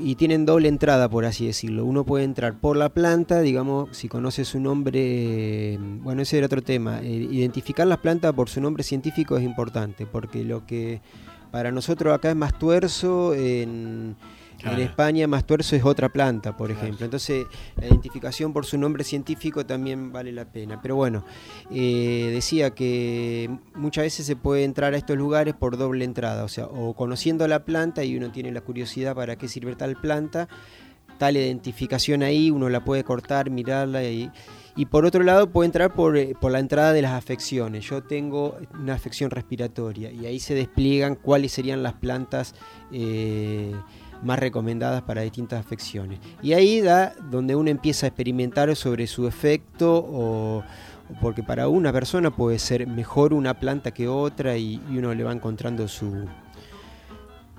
[0.00, 1.84] y tienen doble entrada, por así decirlo.
[1.84, 6.46] Uno puede entrar por la planta, digamos, si conoce su nombre, eh, bueno, ese era
[6.46, 7.00] otro tema.
[7.00, 11.00] Eh, identificar las plantas por su nombre científico es importante, porque lo que
[11.50, 14.16] para nosotros acá es más tuerzo, en,
[14.58, 14.76] Claro.
[14.76, 17.04] en España más tuerzo es otra planta, por ejemplo.
[17.04, 20.80] Entonces, la identificación por su nombre científico también vale la pena.
[20.82, 21.24] Pero bueno,
[21.70, 26.48] eh, decía que muchas veces se puede entrar a estos lugares por doble entrada, o
[26.48, 30.48] sea, o conociendo la planta y uno tiene la curiosidad para qué sirve tal planta,
[31.18, 34.30] tal identificación ahí, uno la puede cortar, mirarla y,
[34.76, 37.84] y por otro lado puede entrar por, eh, por la entrada de las afecciones.
[37.84, 42.54] Yo tengo una afección respiratoria y ahí se despliegan cuáles serían las plantas
[42.92, 43.74] eh,
[44.22, 46.20] más recomendadas para distintas afecciones.
[46.42, 50.64] Y ahí da donde uno empieza a experimentar sobre su efecto o
[51.20, 55.24] porque para una persona puede ser mejor una planta que otra y, y uno le
[55.24, 56.26] va encontrando su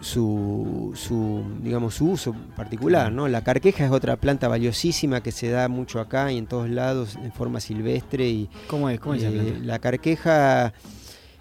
[0.02, 3.28] su, su digamos su uso particular ¿no?
[3.28, 7.18] la carqueja es otra planta valiosísima que se da mucho acá y en todos lados
[7.22, 9.00] en forma silvestre y ¿Cómo es?
[9.00, 10.74] ¿Cómo es eh, la carqueja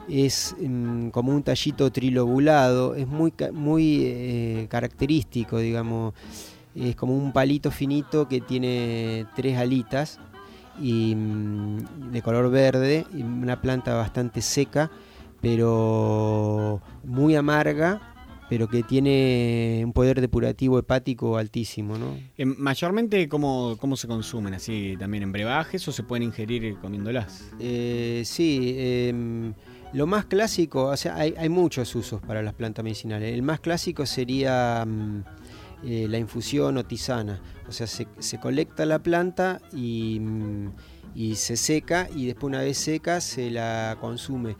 [0.09, 6.14] es mm, como un tallito trilobulado, es muy, muy eh, característico, digamos.
[6.74, 10.20] Es como un palito finito que tiene tres alitas
[10.80, 14.90] y mm, de color verde, y una planta bastante seca,
[15.40, 18.14] pero muy amarga,
[18.48, 22.16] pero que tiene un poder depurativo hepático altísimo, ¿no?
[22.36, 24.55] Eh, mayormente, ¿cómo, ¿cómo se consumen?
[24.55, 27.51] ¿Así también en brebajes o se pueden ingerir comiéndolas?
[27.60, 29.52] Eh, sí, em,
[29.93, 33.32] lo más clásico, o sea, hay, muchos usos para las plantas medicinales.
[33.32, 35.23] El más clásico sería mm,
[35.85, 37.40] eh, la infusión o tisana.
[37.69, 40.73] O sea, se, se colecta la planta y, mm,
[41.35, 44.56] se seca y después una vez seca se la consume.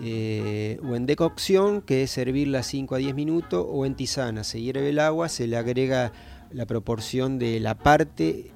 [0.00, 4.42] eh, o en decocción, que es servirla 5 a 10 minutos, o en tisana.
[4.42, 6.12] Se hierve el agua, se le agrega
[6.50, 8.50] la proporción de la parte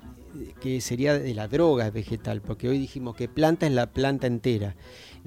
[0.60, 4.74] que sería de la droga vegetal, porque hoy dijimos que planta es la planta entera.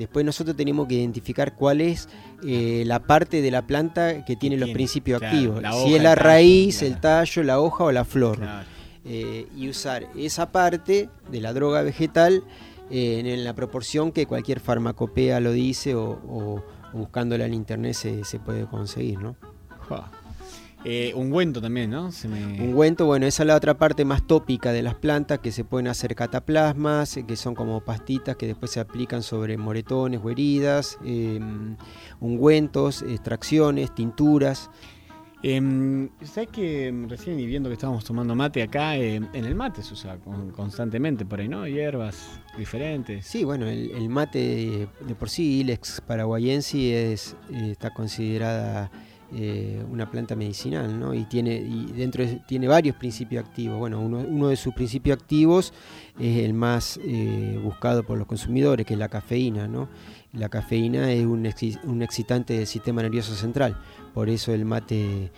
[0.02, 2.10] Después nosotros tenemos que identificar cuál es
[2.46, 5.64] eh, la parte de la planta que tiene los principios claro, activos.
[5.86, 8.38] si es la raíz, el tallo, la hoja o la flor.
[8.38, 8.68] Claro.
[9.06, 12.44] Eh, y usar esa parte de la droga vegetal
[12.92, 16.64] eh, en, la proporción que cualquier farmacopea lo dice o, o-
[16.94, 19.36] o buscándola en internet se, se puede conseguir, ¿no?
[19.90, 20.12] Ja.
[20.84, 22.12] Eh, ungüento también, ¿no?
[22.12, 25.52] Se me- Ungüento, bueno, esa es la otra parte más tópica de las plantas, que
[25.52, 30.22] se pueden hacer cataplasmas, eh, que son como pastitas que después se aplican sobre moretones
[30.24, 31.40] o heridas, eh,
[32.20, 34.70] ungüentos, extracciones, tinturas.
[35.44, 39.56] Em, ¿Sabes que em, recién y viendo que estábamos tomando mate acá, em, en el
[39.56, 41.68] mate se usa con- constantemente por ahí, ¿no?
[41.68, 43.26] Hierbas diferentes.
[43.26, 48.92] Sí, bueno, el, el mate de por sí, Ilex paraguayense, es, eh, está considerada
[49.34, 51.14] eh, una planta medicinal, ¿no?
[51.14, 51.62] Y tiene
[51.96, 53.80] dentro de- tiene varios principios activos.
[53.80, 55.74] Bueno, uno, de sus principios activos
[56.20, 59.88] es el más eh, buscado por los consumidores, que es la cafeína, ¿no?
[60.34, 61.48] La cafeína es un,
[61.84, 63.78] un excitante del sistema nervioso central,
[64.14, 65.32] por eso el mate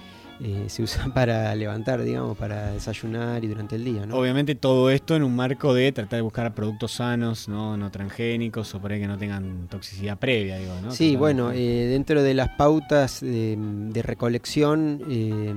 [0.44, 4.18] eh, se usa para levantar, digamos, para desayunar y durante el día, ¿no?
[4.18, 8.76] Obviamente todo esto en un marco de tratar de buscar productos sanos, no, no transgénicos
[8.76, 10.91] o por ahí que no tengan toxicidad previa, digo, ¿no?
[10.91, 15.53] Sí, Tratar bueno, eh, dentro de las pautas de, de recolección eh,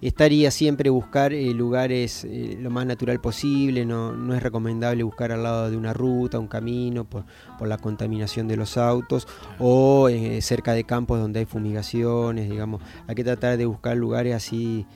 [0.00, 5.32] estaría siempre buscar eh, lugares eh, lo más natural posible, no, no es recomendable buscar
[5.32, 7.24] al lado de una ruta, un camino, por,
[7.58, 9.26] por la contaminación de los autos,
[9.58, 14.34] o eh, cerca de campos donde hay fumigaciones, digamos, hay que tratar de buscar lugares
[14.34, 14.86] así,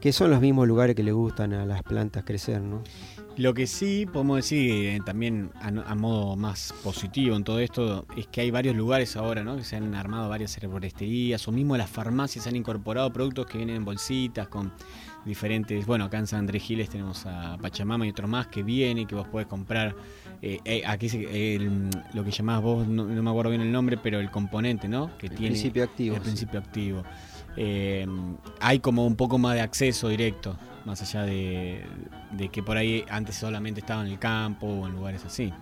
[0.00, 2.82] que son los mismos lugares que le gustan a las plantas crecer, ¿no?
[3.36, 8.28] Lo que sí podemos decir eh, también a, modo más positivo en todo esto es
[8.28, 9.56] que hay varios lugares ahora, ¿no?
[9.56, 13.74] Que se han armado varias herboristerías o mismo las farmacias han incorporado productos que vienen
[13.76, 14.72] en bolsitas con
[15.24, 15.84] diferentes.
[15.84, 19.06] Bueno, acá en San Andrés Giles tenemos a Pachamama y otro más que viene y
[19.06, 19.96] que vos podés comprar.
[20.40, 23.72] eh, eh, aquí se- el- lo que llamás vos, no, no me acuerdo bien el
[23.72, 25.16] nombre, pero el componente, ¿no?
[25.16, 26.24] Que El tiene principio activo, El sí.
[26.26, 27.02] principio activo.
[27.56, 28.06] Eh,
[28.60, 31.84] hay como un poco más de acceso directo, más allá de,
[32.52, 35.52] que por ahí antes solamente estaba en el campo o en lugares así.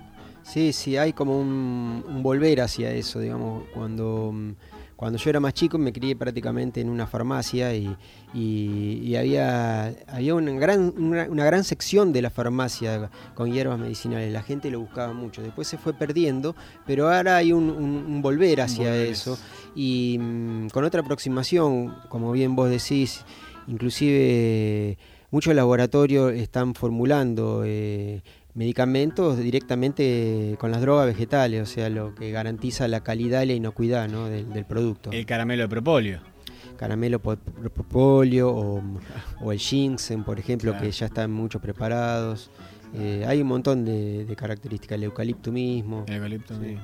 [0.43, 4.53] Sí, sí, hay como un, un volver hacia eso, digamos, cuando, mm,
[5.03, 7.97] cuando yo era más chico me crié prácticamente en una farmacia y,
[8.33, 13.81] y- y había, había una, gran, una, una gran sección de la farmacia con hierbas
[13.81, 16.55] medicinales, la gente lo buscaba mucho, después se fue perdiendo,
[16.87, 19.37] pero ahora hay un, un- un volver hacia eso.
[19.75, 23.25] Y mm, con otra aproximación, como bien vos decís,
[23.67, 24.99] inclusive
[25.33, 28.23] muchos laboratorios están formulando eh,
[28.55, 33.53] medicamentos directamente con las drogas vegetales, o sea, lo que garantiza la calidad y la
[33.55, 34.29] inocuidad ¿no?
[34.29, 35.11] del, del producto.
[35.13, 36.21] El caramelo de propóleo.
[36.77, 38.83] Caramelo po- propóleo o,
[39.41, 40.85] o el ginseng, por ejemplo, Claro.
[40.87, 42.51] que ya están muchos preparados.
[42.95, 46.05] Eh, hay un montón de, de características, el eucalipto mismo.
[46.09, 46.83] El eucalipto mismo.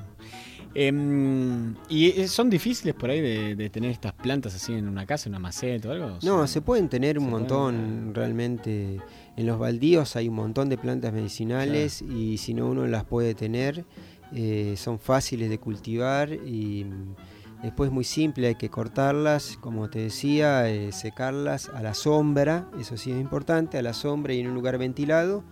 [0.75, 5.05] Em, ¿Y eh, son difíciles por ahí de, de tener estas plantas así en una
[5.05, 6.17] casa, en una maceta o algo?
[6.23, 8.99] No, se pueden tener un pueden montón, realmente.
[9.39, 13.35] En los baldíos hay un montón de plantas medicinales y si no uno las puede
[13.35, 13.85] tener,
[14.33, 17.15] eh, son fáciles de cultivar y mm,
[17.63, 22.69] después es muy simple, hay que cortarlas, como te decía, eh, secarlas a la sombra,
[22.81, 25.45] eso sí es importante, a la sombra y en un lugar ventilado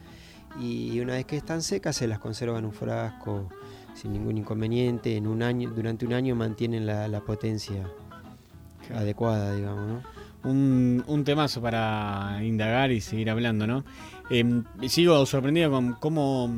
[0.60, 3.48] y una vez que están secas se las conserva en un frasco
[3.94, 7.90] sin ningún inconveniente, en un año, durante un año mantienen la, la potencia
[8.94, 10.17] adecuada, digamos, ¿no?
[10.44, 13.84] Un, un temazo para indagar y seguir hablando, ¿no?
[14.30, 16.50] Em, sigo sorprendido con cómo,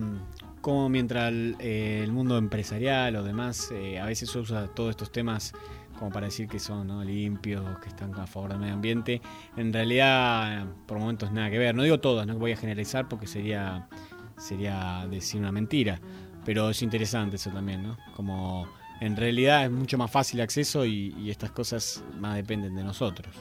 [0.62, 5.54] cómo mientras el, eh, mundo empresarial o demás eh, a veces usa todos estos temas
[5.98, 9.22] como para decir que son limpios, que están a favor del medio ambiente,
[9.58, 11.76] en realidad por momentos nada que ver.
[11.76, 13.90] No digo todas, no voy a generalizar porque sería,
[14.38, 16.00] sería decir una mentira,
[16.46, 17.98] pero es interesante eso también, ¿no?
[18.16, 18.66] Como
[19.02, 23.36] en realidad es mucho más fácil acceso y estas cosas más dependen de nosotros.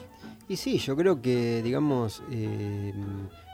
[0.49, 2.91] Y sí, yo creo que, digamos, eh,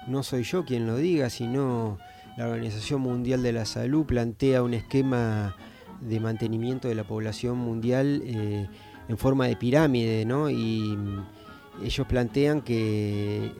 [0.07, 1.97] no soy yo quien lo diga, sino
[2.37, 5.57] la Organización Mundial de la Salud plantea un esquema
[5.99, 8.69] de mantenimiento de la población mundial eh,
[9.09, 10.49] en forma de pirámide, ¿no?
[10.49, 13.51] Y mm, ellos plantean que eh,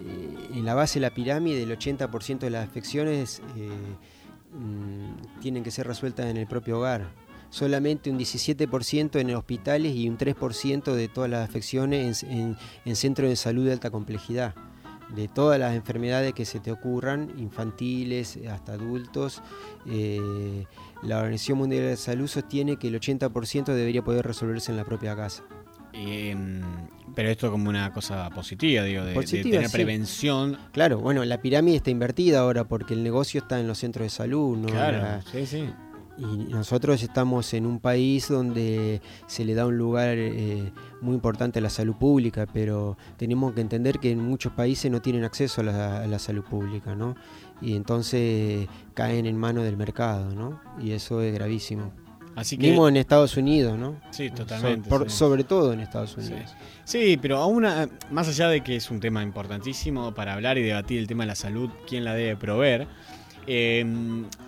[0.54, 3.42] en la base de la pirámide el 80% de las afecciones
[4.54, 7.25] mm, tienen que ser resueltas en el propio hogar.
[7.50, 12.96] Solamente un 17% en hospitales y un 3% de todas las afecciones en, en- en
[12.96, 14.54] centros de salud de alta complejidad.
[15.16, 19.42] De todas las enfermedades que se te ocurran, infantiles hasta adultos,
[19.88, 20.66] eh,
[21.04, 24.84] la Organización Mundial de la Salud sostiene que el 80% debería poder resolverse en la
[24.84, 25.44] propia casa.
[25.94, 26.62] Em,
[27.16, 29.74] pero esto como una cosa positiva, digo, de, de Positiva, tener sí.
[29.78, 30.58] prevención.
[30.74, 34.10] Claro, bueno, la pirámide está invertida ahora porque el negocio está en los centros de
[34.10, 34.68] salud, ¿no?
[34.68, 35.70] Claro, La- sí, sí.
[36.18, 40.72] Y nosotros estamos en un país donde se le da un lugar eh,
[41.02, 45.02] muy importante a la salud pública, pero tenemos que entender que en muchos países no
[45.02, 47.16] tienen acceso a la, a la salud pública, ¿no?
[47.62, 50.62] Y entonces caen en manos del mercado, ¿no?
[50.82, 51.92] Y eso es gravísimo.
[52.36, 53.96] Así que, Mismo en Estados Unidos, ¿no?
[54.12, 55.18] Sí, totalmente, So- por- sí.
[55.18, 56.54] Sobre todo en Estados Unidos.
[56.84, 60.64] Sí, pero aún a- más allá de que es un tema importantísimo para hablar y
[60.64, 62.88] debatir el tema de la salud, quién la debe proveer,
[63.48, 63.86] eh,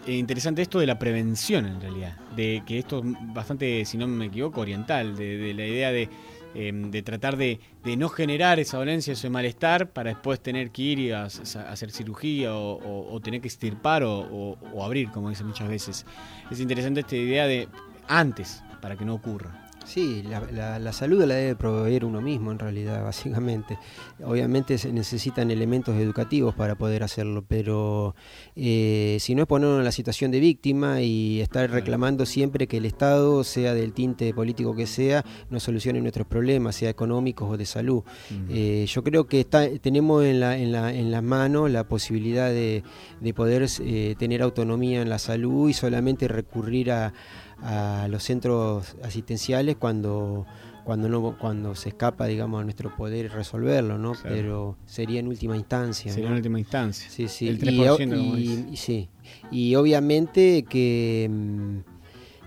[0.08, 4.26] interesante esto de la prevención en realidad, de que esto es bastante, si no me
[4.26, 6.10] equivoco, oriental, de, de la idea de,
[6.56, 10.82] eh, de tratar de, de no generar esa dolencia, ese malestar para después tener que
[10.82, 16.06] ir y a, hacer cirugía o, tener que extirpar o abrir, como dicen muchas veces.
[16.50, 17.68] Es interesante esta idea de
[18.08, 19.67] antes, para que no ocurra.
[19.88, 23.80] Sí, la, la- la salud la debe proveer uno mismo en realidad, básicamente.
[24.22, 28.14] Obviamente se necesitan elementos educativos para poder hacerlo, pero
[28.58, 32.78] eh, si no es ponernos en la situación de víctima y estar reclamando siempre que
[32.78, 37.56] el Estado, sea del tinte político que sea, nos solucione nuestros problemas, sea económicos o
[37.56, 38.04] de salud.
[38.50, 42.50] Eh, yo creo que está, tenemos en, la, en, la, en las manos la posibilidad
[42.50, 42.84] de,
[43.22, 47.14] de poder eh, tener autonomía en la salud y solamente recurrir a,
[47.62, 50.46] a los centros asistenciales cuando
[50.84, 54.28] cuando no cuando se escapa digamos a nuestro poder resolverlo no Claro.
[54.30, 56.36] pero sería en última instancia Sería ¿no?
[56.36, 57.10] en última instancia.
[57.10, 59.10] sí sí El Y 3%, o- como y, y sí
[59.52, 61.30] y obviamente que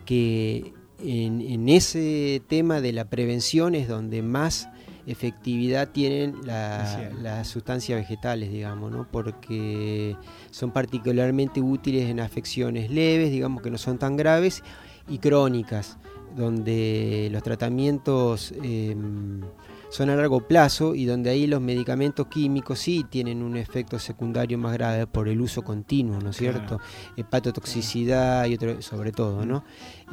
[0.07, 0.73] que
[1.03, 4.69] en, en ese tema de la prevención es donde más
[5.07, 9.09] efectividad tienen la- las sustancias vegetales, digamos, ¿no?
[9.11, 10.17] porque
[10.51, 14.63] son particularmente útiles en afecciones leves, digamos que no son tan graves,
[15.11, 15.99] y crónicas,
[16.37, 18.97] donde los tratamientos eh,
[19.91, 24.57] son a largo plazo y donde ahí los medicamentos químicos sí tienen un efecto secundario
[24.57, 26.59] más grave por el uso continuo, ¿no es Claro.
[26.59, 26.81] cierto?
[27.17, 29.65] Hepatotoxicidad y otro, sobre todo, ¿no?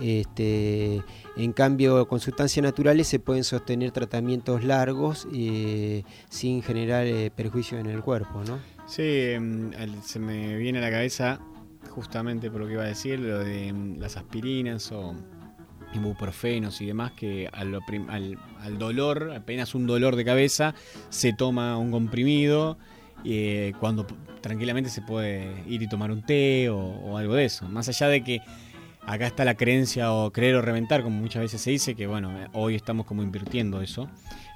[0.02, 1.04] Este,
[1.36, 7.78] en cambio, con sustancias naturales se pueden sostener tratamientos largos eh, sin generar eh, perjuicio
[7.78, 8.58] en el cuerpo, ¿no?
[8.88, 9.72] Sí, em,
[10.04, 11.40] se me viene a la cabeza
[11.88, 15.16] justamente por lo que iba a decir, lo de em, las aspirinas o
[15.94, 20.76] ibuprofenos y demás, que al, al dolor, apenas un dolor de cabeza,
[21.10, 22.78] se toma un comprimido
[23.26, 24.06] eh, cuando
[24.42, 27.68] tranquilamente se puede ir y tomar un té o, algo de eso.
[27.68, 28.42] Más allá de que
[29.06, 32.32] acá está la creencia o creer o reventar, como muchas veces se dice, que bueno,
[32.54, 34.10] hoy estamos como invirtiendo eso.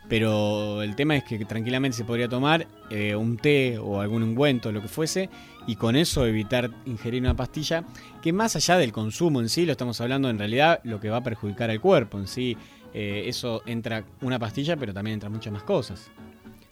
[0.09, 4.71] Pero el tema es que tranquilamente se podría tomar eh, un té o algún ungüento,
[4.71, 5.29] lo que fuese,
[5.67, 7.83] y con eso evitar ingerir una pastilla
[8.21, 11.17] que más allá del consumo en sí, lo estamos hablando en realidad lo que va
[11.17, 12.57] a perjudicar al cuerpo en sí.
[12.93, 16.09] eh, eso entra una pastilla, pero también entra muchas más cosas.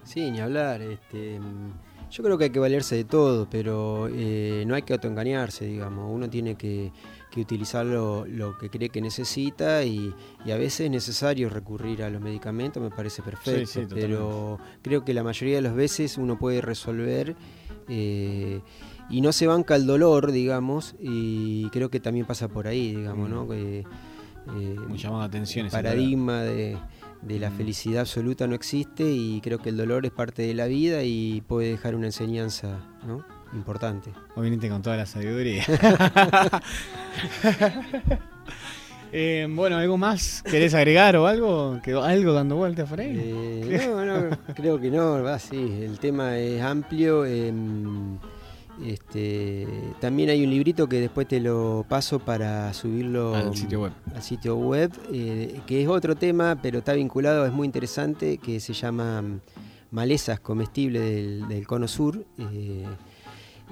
[0.03, 0.81] Sí, ni hablar.
[0.81, 1.71] Este, mm,
[2.09, 6.09] yo creo que hay que valerse de todo, pero eh, no hay que autoengañarse, digamos.
[6.11, 6.91] Uno tiene que,
[7.29, 10.13] que utilizar lo, lo que cree que necesita y,
[10.43, 13.65] y a veces es necesario recurrir a los medicamentos, me parece perfecto.
[13.67, 13.95] sí, totalmente.
[13.95, 17.35] pero creo que la mayoría de las veces uno puede resolver
[17.89, 18.61] eh,
[19.09, 23.29] y no se banca el dolor, digamos, y creo que también pasa por ahí, digamos,
[23.29, 23.47] ¿no?
[23.53, 23.83] Eh,
[24.87, 26.77] Muy atención el paradigma de,
[27.21, 30.67] de la felicidad absoluta no existe y creo que el dolor es parte de la
[30.67, 33.25] vida y puede dejar una enseñanza ¿no?
[33.53, 34.11] importante.
[34.37, 35.63] Viniste con toda la sabiduría.
[39.11, 41.79] Eh, bueno, ¿algo más querés agregar o algo?
[41.83, 43.15] ¿Quedó algo dando vueltas por ahí?
[43.17, 47.25] Eh, no, no, creo que no, va, sí, el tema es amplio.
[47.25, 48.17] em,
[48.85, 49.67] este,
[49.99, 53.91] también hay un librito que después te lo paso para subirlo Al sitio web.
[54.15, 58.59] al sitio web, eh, que es otro tema, pero está vinculado, es muy interesante, que
[58.59, 59.39] se llama mm,
[59.91, 62.23] Malezas comestibles del, del Cono Sur.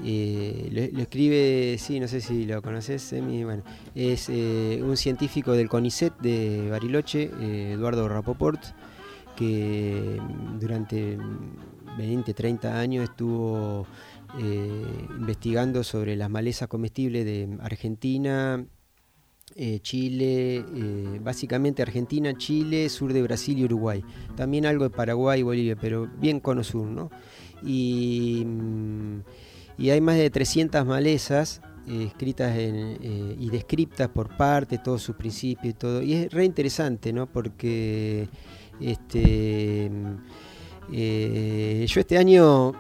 [0.03, 3.63] Eh, lo, escribe, sí, no sé si lo conoces, Semi, bueno,
[3.95, 8.61] es eh, un científico del CONICET de Bariloche, eh, Eduardo Rapoport,
[9.35, 13.87] que mm, durante mm, 20, 30 años estuvo
[15.17, 18.63] investigando sobre las malezas comestibles de Argentina,
[19.81, 20.63] Chile,
[21.21, 24.03] básicamente Argentina, Chile, sur de Brasil y Uruguay.
[24.35, 27.09] También algo de Paraguay y Bolivia, pero bien cono ¿no?
[27.63, 29.21] Y, mm,
[29.77, 35.15] y hay más de 300 malezas eh, escritas eh, y descriptas por parte, todos sus
[35.15, 36.01] principios y todo.
[36.01, 37.27] Y es re interesante, ¿no?
[37.27, 38.27] Porque
[38.81, 39.89] este,
[40.91, 42.73] eh, yo este año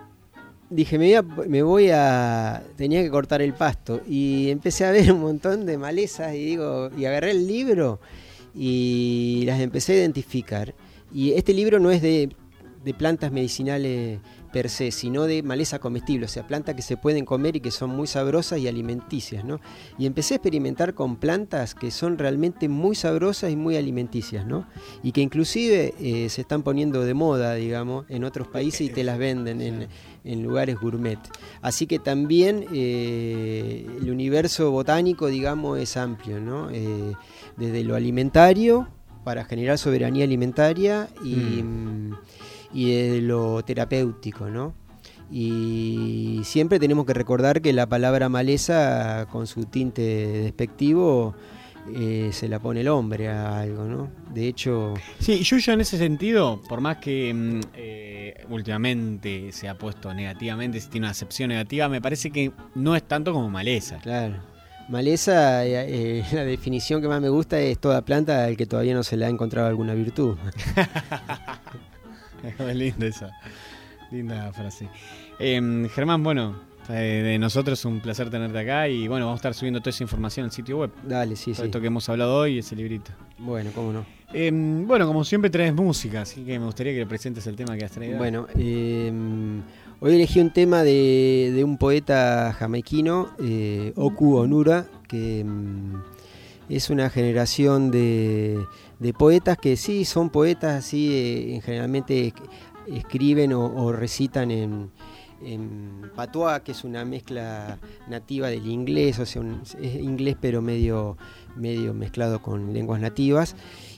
[0.69, 2.63] dije, me voy, a, me voy a...
[2.75, 4.01] Tenía que cortar el pasto.
[4.05, 8.01] Y empecé a ver un montón de malezas y digo, y agarré el libro
[8.53, 10.75] y las empecé a identificar.
[11.13, 12.29] Y este libro no es de
[12.97, 14.19] plantas medicinales
[14.51, 17.71] per se, sino de maleza comestible, o sea, plantas que se pueden comer y que
[17.71, 19.59] son muy sabrosas y alimenticias, ¿no?
[19.97, 24.67] Y empecé a experimentar con plantas que son realmente muy sabrosas y muy alimenticias, ¿no?
[25.03, 29.03] Y que inclusive eh, se están poniendo de moda, digamos, en otros países y te
[29.03, 29.87] las venden en,
[30.27, 31.19] en lugares gourmet.
[31.61, 36.69] Así que también eh, el universo botánico, digamos, es amplio, ¿no?
[36.69, 37.13] Eh,
[37.55, 38.87] desde lo alimentario,
[39.23, 41.63] para generar soberanía alimentaria, y,
[42.73, 44.73] y desde lo terapéutico, ¿no?
[45.29, 51.35] Y siempre tenemos que recordar que la palabra maleza, con su tinte despectivo,
[51.95, 54.09] eh, se la pone el hombre a algo, ¿no?
[54.33, 54.93] De hecho...
[55.19, 60.79] Sí, Yuyo en ese sentido, por más que mm, eh, últimamente se ha puesto negativamente,
[60.79, 63.99] si tiene una acepción negativa, me parece que no es tanto como maleza.
[63.99, 64.35] Claro.
[64.89, 69.03] Maleza, eh, la definición que más me gusta es toda planta al que todavía no
[69.03, 70.37] se le ha encontrado alguna virtud.
[72.59, 73.31] Es linda esa.
[74.11, 74.87] Linda frase.
[75.39, 76.55] Em, Germán, bueno,
[76.89, 80.03] eh, de nosotros un placer tenerte acá y bueno, vamos a estar subiendo toda esa
[80.03, 80.91] información al sitio web.
[81.03, 81.67] Dale, sí, Todo sí.
[81.67, 83.11] esto que hemos hablado hoy, ese librito.
[83.37, 84.05] Bueno, cómo no.
[84.33, 87.77] Em, bueno, como siempre traes música, así que me gustaría que le presentes el tema
[87.77, 88.17] que has traído.
[88.17, 89.11] Bueno, eh,
[89.99, 95.45] hoy elegí un tema de, de un poeta jamaiquino, eh, Oku Onura, que
[96.69, 98.59] es una generación de,
[98.99, 102.33] de poetas que sí son poetas, así eh, generalmente
[102.87, 104.89] escriben o, recitan en,
[105.43, 107.77] en patois, que es una mezcla
[108.09, 111.17] nativa del inglés, o sea, un- es inglés pero medio,
[111.55, 113.55] medio mezclado con lenguas nativas,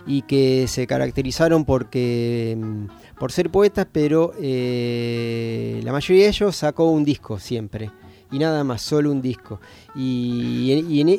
[0.08, 2.86] y que se caracterizaron porque, mm,
[3.20, 7.92] por ser poetas, pero eh, la mayoría de ellos sacó un disco siempre.
[8.32, 9.60] Y nada más, solo un disco.
[9.96, 10.72] Y,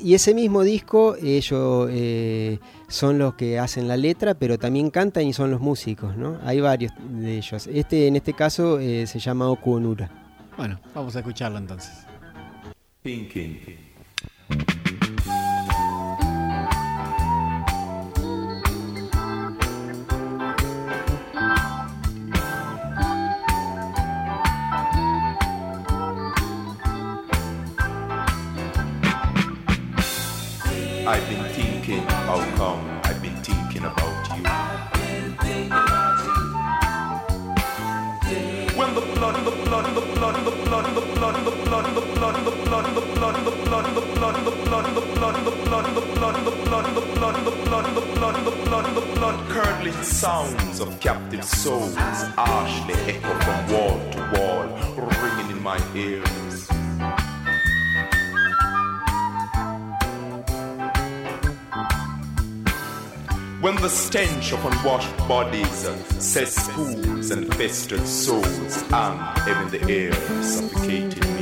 [0.05, 2.61] y ese mismo disco ellos eh,
[2.91, 6.39] son los que hacen la letra, pero también cantan y son los músicos, ¿no?
[6.45, 7.67] Hay varios de ellos.
[7.69, 10.11] Este, en este caso, eh, se llama Oku Onura.
[10.57, 12.07] Bueno, vamos a escucharlo entonces.
[31.07, 31.40] I've been
[49.49, 51.95] curdling sounds of captive souls
[52.37, 54.65] harshly echo from wall to wall
[55.23, 56.69] ringing in my ears
[63.61, 65.87] When the stench of unwashed bodies,
[66.19, 71.40] cesspools and festered souls heavy in the air, suffocating me.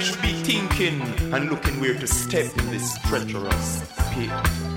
[0.00, 1.02] Should be thinking
[1.34, 4.69] and looking where to step in this treacherous pit.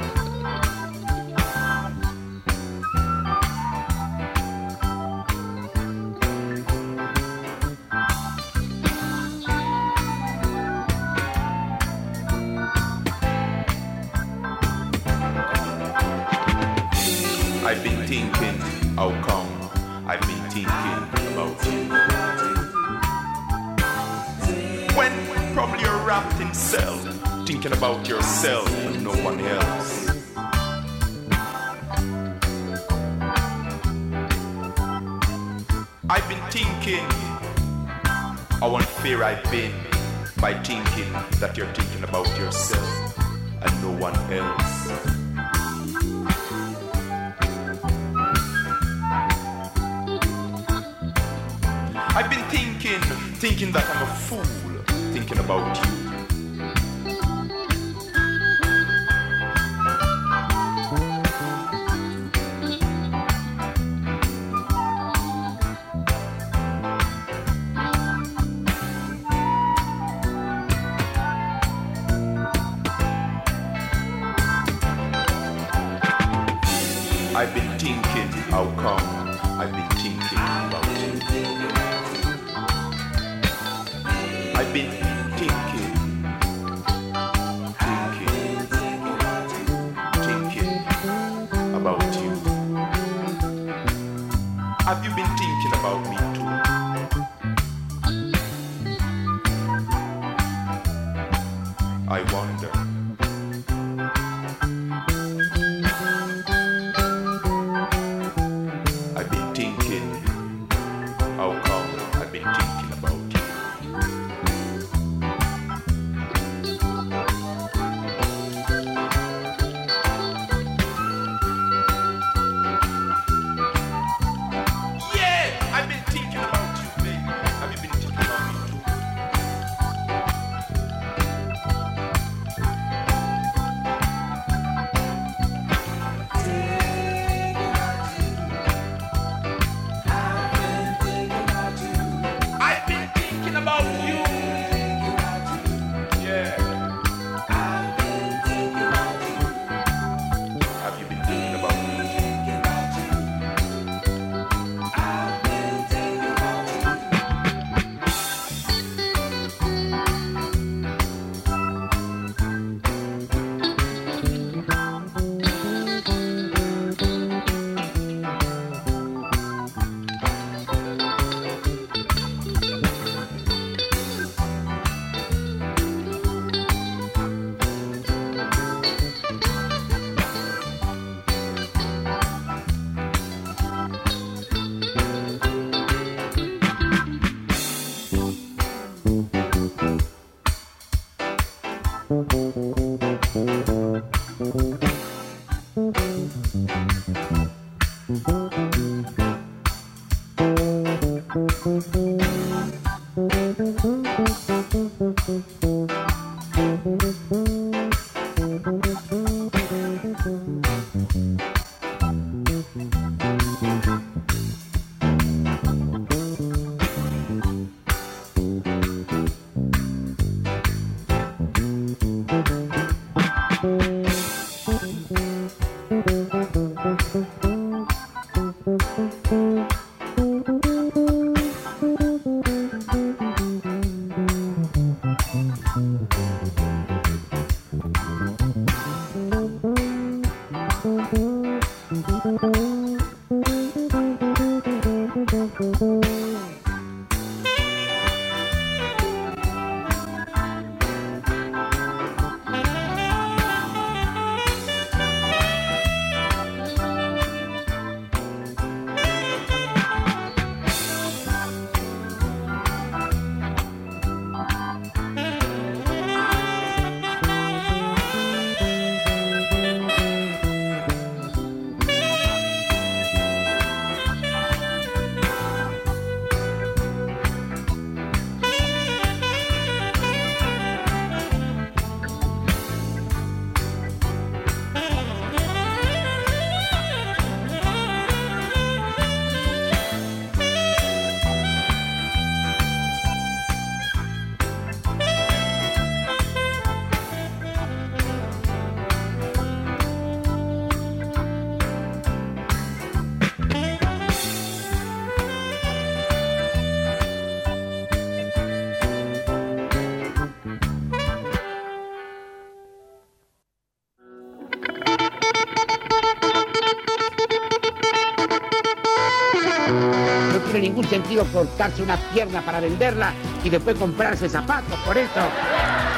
[320.93, 323.13] Sentido cortarse una pierna para venderla
[323.43, 324.77] y después comprarse zapatos.
[324.85, 325.21] Por eso,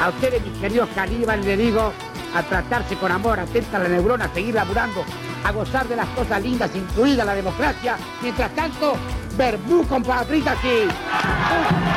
[0.02, 1.92] a ustedes, mis queridos caníbales, les digo
[2.34, 5.04] a tratarse con amor, atenta a la neurona, a seguir laburando,
[5.44, 7.98] a gozar de las cosas lindas, incluida la democracia.
[8.22, 8.94] Mientras tanto,
[9.36, 11.95] verbú, compatriotas, aquí.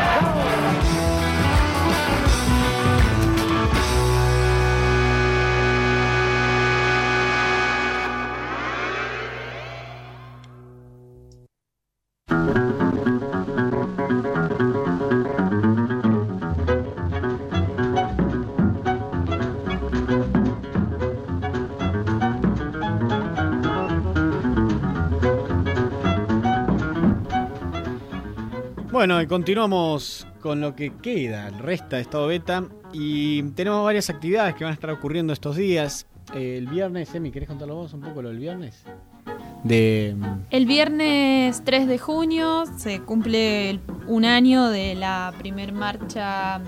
[29.09, 32.65] Bueno, y continuamos con lo que queda, el resta de estado beta.
[32.93, 36.05] Y tenemos varias actividades que van a estar ocurriendo estos días.
[36.35, 38.83] Eh, el viernes, Emi, ¿querés contarlo vos un poco lo del viernes?
[39.63, 40.15] De.
[40.51, 46.61] El viernes 3 de junio se cumple un año de la primer marcha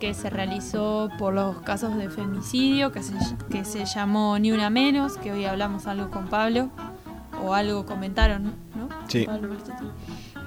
[0.00, 3.12] que se realizó por los casos de femicidio, que se,
[3.50, 6.70] que se llamó Ni Una Menos, que hoy hablamos algo con Pablo,
[7.44, 8.88] o algo comentaron, ¿no?
[9.06, 9.26] Sí.
[9.26, 9.50] Pablo.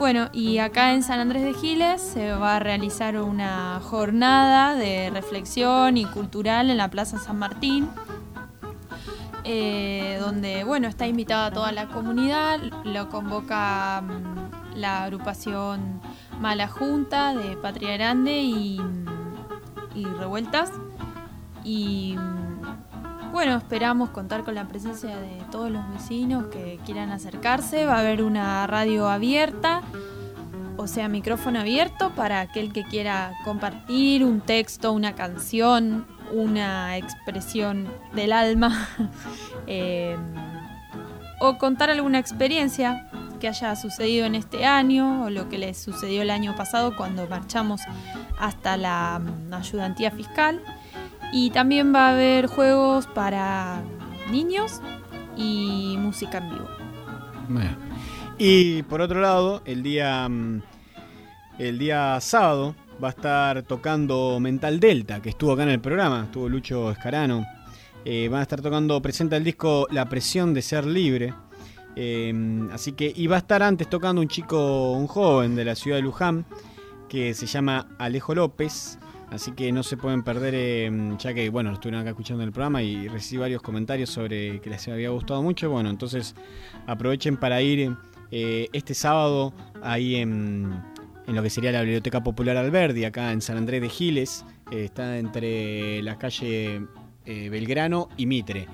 [0.02, 5.12] Bueno, y acá en San Andrés de Giles se va a realizar una jornada de
[5.12, 7.88] reflexión y cultural en la Plaza San Martín,
[9.44, 16.02] eh, donde bueno está invitada toda la comunidad, lo convoca mm, la agrupación
[16.40, 19.06] Mala Junta de Patria Grande y, mm,
[19.98, 20.72] y Revueltas.
[21.64, 22.41] Y mm,
[23.32, 27.86] bueno, esperamos contar con la presencia de todos los vecinos que quieran acercarse.
[27.86, 29.82] Va a haber una radio abierta,
[30.78, 37.88] o sea, micrófono abierto para aquel que quiera compartir un texto, una canción, una expresión
[38.14, 38.88] del alma
[39.68, 40.18] eh,
[41.40, 43.10] o contar alguna experiencia
[43.40, 47.28] que haya sucedido en este año o lo que les sucedió el año pasado cuando
[47.28, 47.82] marchamos
[48.40, 50.62] hasta la mm, ayudantía fiscal.
[51.32, 53.82] Y también va a haber juegos para
[54.32, 54.82] niños
[55.38, 56.68] y música en vivo.
[57.48, 57.78] Bueno.
[58.38, 60.62] Y por otro lado, el día, mm,
[61.60, 66.24] el día sábado va a estar tocando Mental Delta, que estuvo acá en el programa,
[66.24, 67.46] estuvo Lucho Escarano.
[68.04, 71.34] Eh, van a estar tocando, presenta el disco La presión de ser libre.
[71.96, 72.34] Eh,
[72.72, 75.98] así que, y va a estar antes tocando un chico, un joven de la ciudad
[75.98, 76.46] de Luján,
[77.10, 78.98] que se llama Alejo López.
[79.32, 82.84] Así que no se pueden perder, eh, ya que, bueno, estuvieron acá escuchando el programa
[82.84, 85.70] y recibí varios comentarios sobre que les había gustado mucho.
[85.70, 86.36] Bueno, entonces
[86.86, 87.96] aprovechen para ir
[88.30, 90.82] eh, este sábado ahí en,
[91.28, 94.46] en lo que sería la Biblioteca Popular Alberdi, acá en San Andrés de Giles.
[94.70, 96.88] Eh, está entre la calle
[97.26, 98.68] eh, Belgrano y Mitre.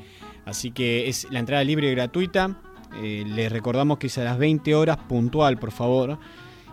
[0.45, 2.61] Así que es la entrada libre y gratuita.
[2.99, 6.17] Les recordamos que es a las 20 horas puntual, por favor.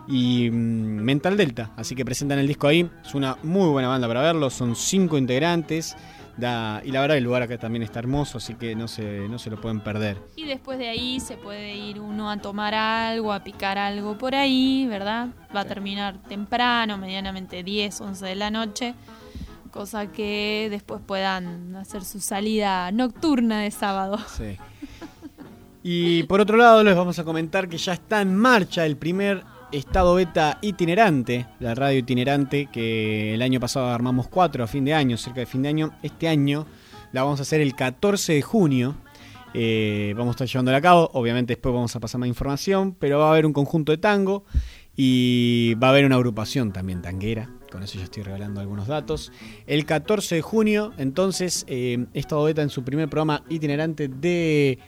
[0.07, 1.71] Y mm, Mental Delta.
[1.75, 2.89] Así que presentan el disco ahí.
[3.03, 4.49] Es una muy buena banda para verlo.
[4.49, 5.95] Son cinco integrantes.
[6.37, 9.39] Da, y la verdad el lugar acá también está hermoso, así que no se, no
[9.39, 10.17] se lo pueden perder.
[10.35, 14.35] Y después de ahí se puede ir uno a tomar algo, a picar algo por
[14.35, 15.29] ahí, ¿verdad?
[15.55, 18.95] Va a terminar temprano, medianamente 10, 11 de la noche,
[19.71, 24.17] cosa que después puedan hacer su salida nocturna de sábado.
[24.27, 24.57] Sí.
[25.83, 29.43] Y por otro lado les vamos a comentar que ya está en marcha el primer
[29.71, 34.93] estado beta itinerante, la radio itinerante que el año pasado armamos cuatro a fin de
[34.93, 35.91] año, cerca de fin de año.
[36.03, 36.65] Este año
[37.11, 38.95] la vamos a hacer el 14 de junio.
[39.53, 41.09] Eh, vamos a estar llevándola a cabo.
[41.13, 44.43] Obviamente después vamos a pasar más información, pero va a haber un conjunto de tango
[44.95, 47.49] y va a haber una agrupación también tanguera.
[47.71, 49.31] Con eso ya estoy regalando algunos datos.
[49.67, 54.79] El 14 de junio, entonces, eh, Estado Beta en su primer programa itinerante de,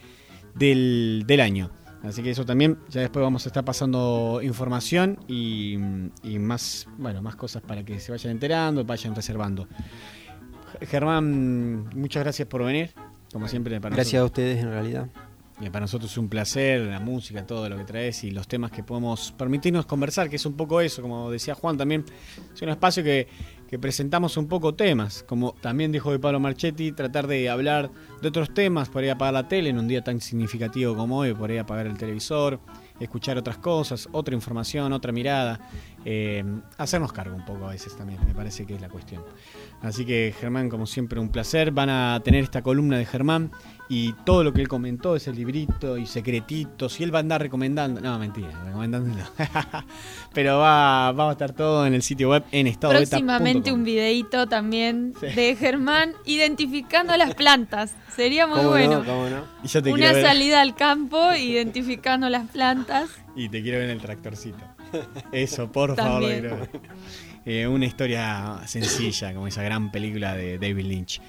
[0.56, 1.72] del, del año.
[2.04, 5.74] Así que eso también, ya después vamos a estar pasando información y,
[6.24, 9.68] y más, bueno, más cosas para que se vayan enterando, vayan reservando.
[10.82, 12.92] Germán, muchas gracias por venir.
[13.32, 15.08] Como siempre, para Gracias a ustedes en realidad.
[15.60, 18.72] y para nosotros es un placer, la música, todo lo que traes y los temas
[18.72, 22.06] que podemos permitirnos conversar, que es un poco eso, como decía Juan también,
[22.54, 23.28] es un espacio que,
[23.68, 27.92] que presentamos un poco temas, como también dijo hoy Pablo Marchetti, tratar de hablar
[28.22, 31.34] de otros temas, por ahí apagar la tele en un día tan significativo como hoy,
[31.34, 32.60] por ahí apagar el televisor,
[33.00, 35.60] escuchar otras cosas, otra información, otra mirada,
[36.06, 36.44] eh,
[36.78, 39.24] hacernos cargo un poco a veces también, me parece que es la cuestión.
[39.82, 41.72] Así que Germán, como siempre, un placer.
[41.72, 43.52] Van a tener esta columna de Germán
[43.90, 47.00] y todo lo que él comentó, ese librito y secretitos.
[47.00, 48.02] Y él va a andar recomendando.
[48.02, 49.24] No, mentira, recomendando no.
[50.34, 54.48] Pero va, va a estar todo en el sitio web en estado Próximamente un videíto
[54.48, 57.96] también de Germán identificando las plantas.
[58.14, 58.72] Sería muy ¿Cómo no?
[58.72, 59.04] bueno.
[59.06, 59.44] ¿Cómo no?
[59.64, 63.10] Y yo te Una salida al campo identificando las plantas.
[63.36, 64.64] Y te quiero ver en el tractorcito.
[65.32, 66.40] Eso, por favor, lo También.
[66.42, 66.70] quiero ver.
[67.50, 71.22] Eh, una historia sencilla, como esa gran película de David Lynch.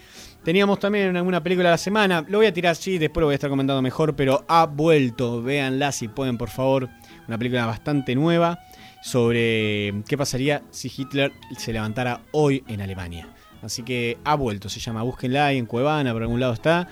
[0.44, 2.24] Teníamos también alguna película de la semana.
[2.28, 5.42] Lo voy a tirar así, después lo voy a estar comentando mejor, pero ha vuelto.
[5.42, 6.88] Véanla si pueden, por favor.
[7.26, 8.58] Una película bastante nueva
[9.02, 13.28] sobre qué pasaría si Hitler se levantara hoy en Alemania.
[13.62, 16.88] Así que ha vuelto, se llama Búsquenla ahí en Cuevana, por algún lado está.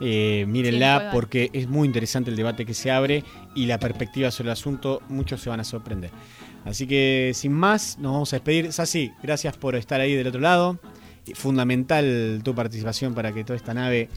[0.00, 3.24] Eh, mírenla porque es muy interesante el debate que se abre
[3.54, 5.02] y la perspectiva sobre el asunto.
[5.08, 6.10] Muchos se van a sorprender.
[6.64, 8.72] Así que sin más, nos vamos a despedir.
[8.72, 10.78] Sasi, gracias por estar ahí del otro lado.
[11.34, 14.08] Fundamental tu participación para que toda esta nave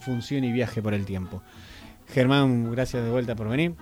[0.00, 1.42] funcione y viaje por el tiempo.
[2.08, 3.74] Germán, gracias de vuelta por venir.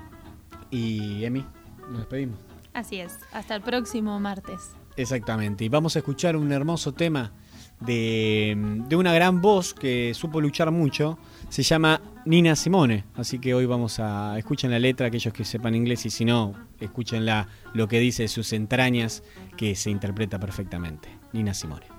[0.70, 1.44] Y Emi,
[1.90, 2.38] nos despedimos.
[2.72, 3.18] Así es.
[3.32, 4.70] Hasta el próximo martes.
[4.96, 5.64] Exactamente.
[5.64, 7.32] Y vamos a escuchar un hermoso tema
[7.80, 8.54] de,
[8.88, 11.18] de una gran voz que supo luchar mucho.
[11.48, 13.04] Se llama Nina Simone.
[13.14, 16.54] Así que hoy vamos a escuchen la letra, aquellos que sepan inglés, y si no,
[16.80, 19.22] escúchenla lo que dice de sus entrañas,
[19.56, 21.08] que se interpreta perfectamente.
[21.32, 21.91] Nina Simone.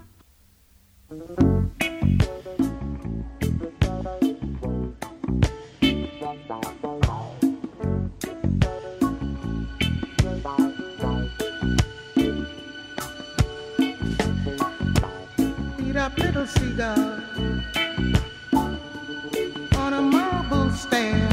[16.16, 17.22] Little seagull
[19.78, 21.33] on a marble stand.